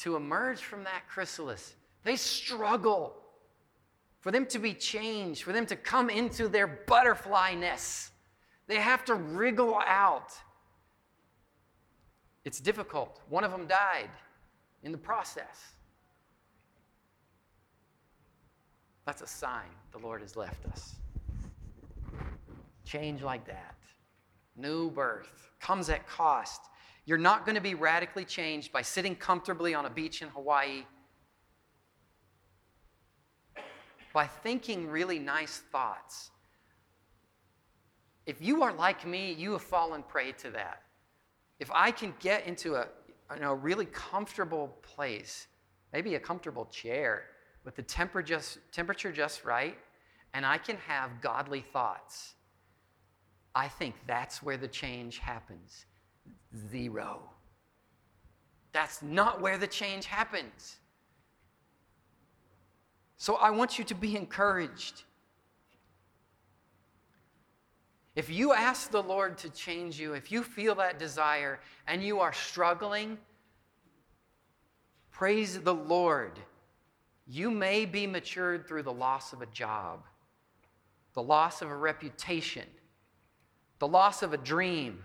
To 0.00 0.16
emerge 0.16 0.60
from 0.60 0.84
that 0.84 1.08
chrysalis, 1.08 1.74
they 2.04 2.16
struggle 2.16 3.14
for 4.20 4.30
them 4.30 4.46
to 4.46 4.58
be 4.58 4.74
changed, 4.74 5.42
for 5.42 5.52
them 5.52 5.66
to 5.66 5.76
come 5.76 6.10
into 6.10 6.48
their 6.48 6.66
butterflyness. 6.86 8.10
They 8.66 8.76
have 8.76 9.04
to 9.04 9.14
wriggle 9.14 9.78
out. 9.86 10.32
It's 12.44 12.60
difficult. 12.60 13.20
One 13.28 13.44
of 13.44 13.50
them 13.50 13.66
died 13.66 14.10
in 14.82 14.92
the 14.92 14.98
process. 14.98 15.72
That's 19.04 19.22
a 19.22 19.26
sign 19.26 19.68
the 19.92 19.98
Lord 19.98 20.20
has 20.20 20.36
left 20.36 20.66
us. 20.66 20.96
Change 22.84 23.22
like 23.22 23.46
that. 23.46 23.74
New 24.56 24.90
birth 24.90 25.50
comes 25.60 25.88
at 25.90 26.06
cost. 26.08 26.62
You're 27.04 27.18
not 27.18 27.44
going 27.46 27.54
to 27.54 27.60
be 27.60 27.74
radically 27.74 28.24
changed 28.24 28.72
by 28.72 28.82
sitting 28.82 29.14
comfortably 29.14 29.74
on 29.74 29.86
a 29.86 29.90
beach 29.90 30.22
in 30.22 30.28
Hawaii, 30.28 30.84
by 34.16 34.26
thinking 34.26 34.88
really 34.88 35.18
nice 35.18 35.62
thoughts. 35.70 36.30
If 38.24 38.40
you 38.40 38.62
are 38.62 38.72
like 38.72 39.06
me, 39.06 39.32
you 39.34 39.52
have 39.52 39.60
fallen 39.60 40.02
prey 40.02 40.32
to 40.32 40.50
that 40.52 40.80
if 41.58 41.70
I 41.70 41.90
can 41.90 42.14
get 42.20 42.46
into 42.46 42.76
a 42.76 42.86
you 43.34 43.40
know, 43.40 43.52
really 43.52 43.84
comfortable 43.86 44.78
place, 44.80 45.48
maybe 45.92 46.14
a 46.14 46.20
comfortable 46.20 46.64
chair 46.66 47.24
with 47.64 47.76
the 47.76 47.82
temper 47.82 48.22
just, 48.22 48.58
temperature 48.72 49.12
just 49.12 49.44
right, 49.44 49.76
and 50.32 50.46
I 50.46 50.56
can 50.56 50.78
have 50.86 51.20
godly 51.20 51.60
thoughts, 51.60 52.36
I 53.54 53.68
think 53.68 53.96
that's 54.06 54.42
where 54.42 54.56
the 54.56 54.68
change 54.68 55.18
happens. 55.18 55.84
Zero. 56.70 57.22
That's 58.72 59.02
not 59.02 59.42
where 59.42 59.58
the 59.58 59.66
change 59.66 60.06
happens. 60.06 60.76
So 63.18 63.36
I 63.36 63.50
want 63.50 63.78
you 63.78 63.84
to 63.84 63.94
be 63.94 64.16
encouraged. 64.16 65.02
If 68.14 68.30
you 68.30 68.52
ask 68.52 68.90
the 68.90 69.02
Lord 69.02 69.38
to 69.38 69.50
change 69.50 70.00
you, 70.00 70.14
if 70.14 70.32
you 70.32 70.42
feel 70.42 70.74
that 70.76 70.98
desire 70.98 71.60
and 71.86 72.02
you 72.02 72.20
are 72.20 72.32
struggling, 72.32 73.18
Praise 75.16 75.58
the 75.58 75.72
Lord. 75.72 76.38
You 77.26 77.50
may 77.50 77.86
be 77.86 78.06
matured 78.06 78.68
through 78.68 78.82
the 78.82 78.92
loss 78.92 79.32
of 79.32 79.40
a 79.40 79.46
job, 79.46 80.04
the 81.14 81.22
loss 81.22 81.62
of 81.62 81.70
a 81.70 81.74
reputation, 81.74 82.66
the 83.78 83.88
loss 83.88 84.22
of 84.22 84.34
a 84.34 84.36
dream. 84.36 85.02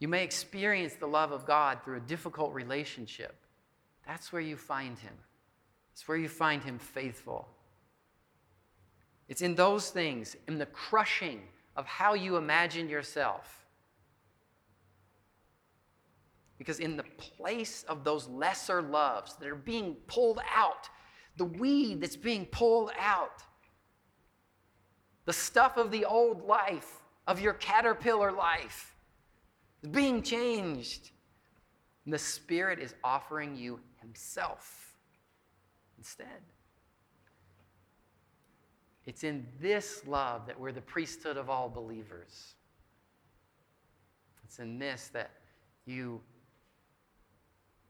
You 0.00 0.08
may 0.08 0.22
experience 0.22 0.96
the 0.96 1.06
love 1.06 1.32
of 1.32 1.46
God 1.46 1.78
through 1.82 1.96
a 1.96 2.00
difficult 2.00 2.52
relationship. 2.52 3.34
That's 4.06 4.32
where 4.32 4.42
you 4.42 4.56
find 4.56 4.98
Him. 4.98 5.14
It's 5.92 6.06
where 6.08 6.16
you 6.16 6.28
find 6.28 6.62
Him 6.62 6.78
faithful. 6.78 7.48
It's 9.28 9.42
in 9.42 9.54
those 9.54 9.90
things, 9.90 10.36
in 10.48 10.58
the 10.58 10.66
crushing 10.66 11.40
of 11.76 11.86
how 11.86 12.14
you 12.14 12.36
imagine 12.36 12.88
yourself. 12.88 13.64
Because 16.58 16.80
in 16.80 16.96
the 16.96 17.04
place 17.16 17.84
of 17.88 18.04
those 18.04 18.28
lesser 18.28 18.82
loves 18.82 19.34
that 19.36 19.48
are 19.48 19.54
being 19.54 19.94
pulled 20.06 20.40
out, 20.54 20.88
the 21.36 21.44
weed 21.44 22.00
that's 22.00 22.16
being 22.16 22.46
pulled 22.46 22.92
out, 22.98 23.42
the 25.24 25.32
stuff 25.32 25.76
of 25.76 25.90
the 25.90 26.04
old 26.04 26.46
life, 26.46 27.02
of 27.26 27.40
your 27.40 27.54
caterpillar 27.54 28.32
life, 28.32 28.94
is 29.82 29.88
being 29.88 30.22
changed. 30.22 31.10
And 32.04 32.12
the 32.12 32.18
Spirit 32.18 32.80
is 32.80 32.94
offering 33.02 33.56
you 33.56 33.80
Himself 34.02 34.94
instead. 35.98 36.26
It's 39.06 39.24
in 39.24 39.46
this 39.60 40.02
love 40.06 40.46
that 40.46 40.58
we're 40.58 40.72
the 40.72 40.80
priesthood 40.80 41.36
of 41.36 41.50
all 41.50 41.68
believers. 41.68 42.54
It's 44.44 44.58
in 44.58 44.78
this 44.78 45.08
that 45.12 45.30
you, 45.86 46.20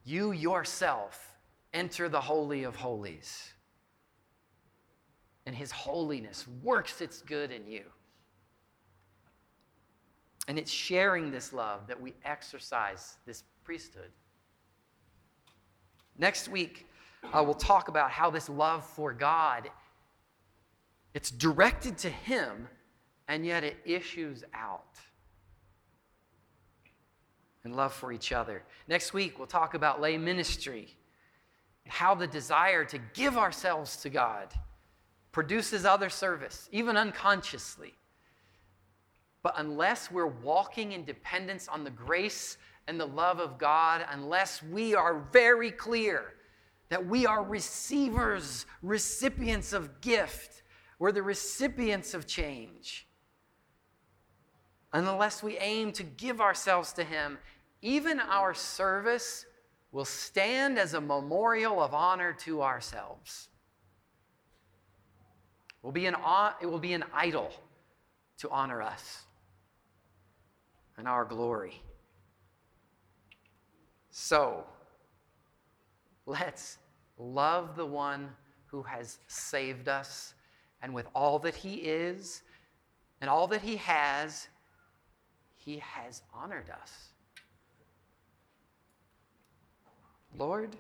you 0.05 0.33
yourself 0.33 1.37
enter 1.75 2.09
the 2.09 2.20
Holy 2.20 2.62
of 2.64 2.77
Holies. 2.77 3.53
And 5.44 5.55
His 5.55 5.70
holiness 5.70 6.46
works 6.62 7.01
its 7.01 7.20
good 7.20 7.51
in 7.51 7.66
you. 7.66 7.83
And 10.48 10.59
it's 10.59 10.70
sharing 10.70 11.31
this 11.31 11.53
love 11.53 11.87
that 11.88 12.01
we 12.01 12.14
exercise 12.25 13.16
this 13.27 13.44
priesthood. 13.64 14.11
Next 16.18 16.48
week, 16.48 16.87
uh, 17.33 17.42
we'll 17.44 17.55
talk 17.55 17.88
about 17.88 18.11
how 18.11 18.31
this 18.31 18.48
love 18.48 18.85
for 18.85 19.12
God 19.12 19.70
it's 21.14 21.31
directed 21.31 21.98
to 21.98 22.11
him, 22.11 22.68
and 23.29 23.44
yet 23.44 23.64
it 23.64 23.77
issues 23.85 24.44
out. 24.55 24.98
And 27.64 27.77
love 27.77 27.92
for 27.92 28.12
each 28.12 28.33
other. 28.33 28.62
Next 28.88 29.12
week, 29.12 29.38
we'll 29.38 29.46
talk 29.46 29.75
about 29.75 30.01
lay 30.01 30.16
ministry, 30.16 30.96
and 31.85 31.92
how 31.92 32.14
the 32.14 32.27
desire 32.27 32.85
to 32.87 32.98
give 33.14 33.37
ourselves 33.37 33.96
to 33.98 34.11
God 34.11 34.53
produces 35.33 35.85
other 35.85 36.11
service, 36.11 36.68
even 36.72 36.96
unconsciously. 36.96 37.94
But 39.42 39.55
unless 39.57 40.11
we're 40.11 40.27
walking 40.27 40.92
in 40.92 41.05
dependence 41.05 41.68
on 41.68 41.85
the 41.85 41.90
grace 41.90 42.57
and 42.88 42.99
the 42.99 43.07
love 43.07 43.38
of 43.38 43.59
God, 43.59 44.05
unless 44.11 44.62
we 44.62 44.95
are 44.95 45.21
very 45.33 45.71
clear 45.71 46.35
that 46.88 47.07
we 47.07 47.27
are 47.27 47.42
receivers, 47.42 48.66
recipients 48.83 49.73
of 49.73 50.01
gift, 50.01 50.62
we're 50.99 51.12
the 51.12 51.23
recipients 51.23 52.14
of 52.14 52.27
change. 52.27 53.07
Unless 54.92 55.42
we 55.42 55.57
aim 55.59 55.92
to 55.92 56.03
give 56.03 56.40
ourselves 56.40 56.92
to 56.92 57.05
Him, 57.05 57.38
even 57.81 58.21
our 58.21 58.53
service 58.53 59.47
will 59.90 60.05
stand 60.05 60.79
as 60.79 60.95
a 60.95 61.01
memorial 61.01 61.83
of 61.83 61.95
honor 61.95 62.33
to 62.33 62.62
ourselves. 62.62 63.49
It 65.68 65.87
will 65.87 65.92
be 65.92 66.07
an, 66.07 66.16
it 66.61 66.66
will 66.66 66.79
be 66.79 66.92
an 66.92 67.05
idol 67.12 67.53
to 68.38 68.51
honor 68.51 68.83
us 68.83 69.23
and 70.97 71.09
our 71.09 71.25
glory. 71.25 71.83
So, 74.14 74.64
let's 76.27 76.77
love 77.16 77.77
the 77.77 77.87
one 77.87 78.29
who 78.66 78.83
has 78.83 79.18
saved 79.27 79.88
us 79.88 80.35
and 80.83 80.92
with 80.92 81.07
all 81.14 81.38
that 81.40 81.55
He 81.55 81.77
is 81.77 82.42
and 83.22 83.31
all 83.31 83.46
that 83.48 83.62
He 83.62 83.77
has, 83.77 84.48
He 85.57 85.79
has 85.79 86.20
honored 86.35 86.68
us. 86.68 87.09
Lord, 90.37 90.77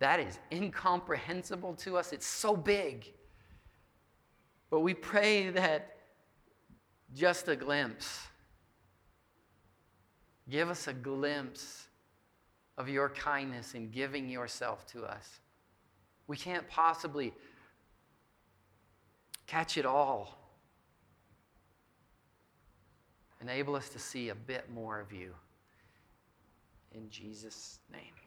that 0.00 0.18
is 0.18 0.36
incomprehensible 0.50 1.74
to 1.74 1.96
us. 1.96 2.12
It's 2.12 2.26
so 2.26 2.56
big. 2.56 3.12
But 4.68 4.80
we 4.80 4.94
pray 4.94 5.50
that 5.50 5.96
just 7.14 7.46
a 7.46 7.54
glimpse, 7.54 8.26
give 10.48 10.70
us 10.70 10.88
a 10.88 10.92
glimpse 10.92 11.86
of 12.80 12.88
your 12.88 13.10
kindness 13.10 13.74
in 13.74 13.90
giving 13.90 14.26
yourself 14.26 14.86
to 14.86 15.04
us. 15.04 15.40
We 16.26 16.38
can't 16.38 16.66
possibly 16.66 17.34
catch 19.46 19.76
it 19.76 19.84
all. 19.84 20.38
Enable 23.42 23.74
us 23.74 23.90
to 23.90 23.98
see 23.98 24.30
a 24.30 24.34
bit 24.34 24.70
more 24.70 24.98
of 24.98 25.12
you. 25.12 25.34
In 26.94 27.10
Jesus' 27.10 27.80
name. 27.92 28.19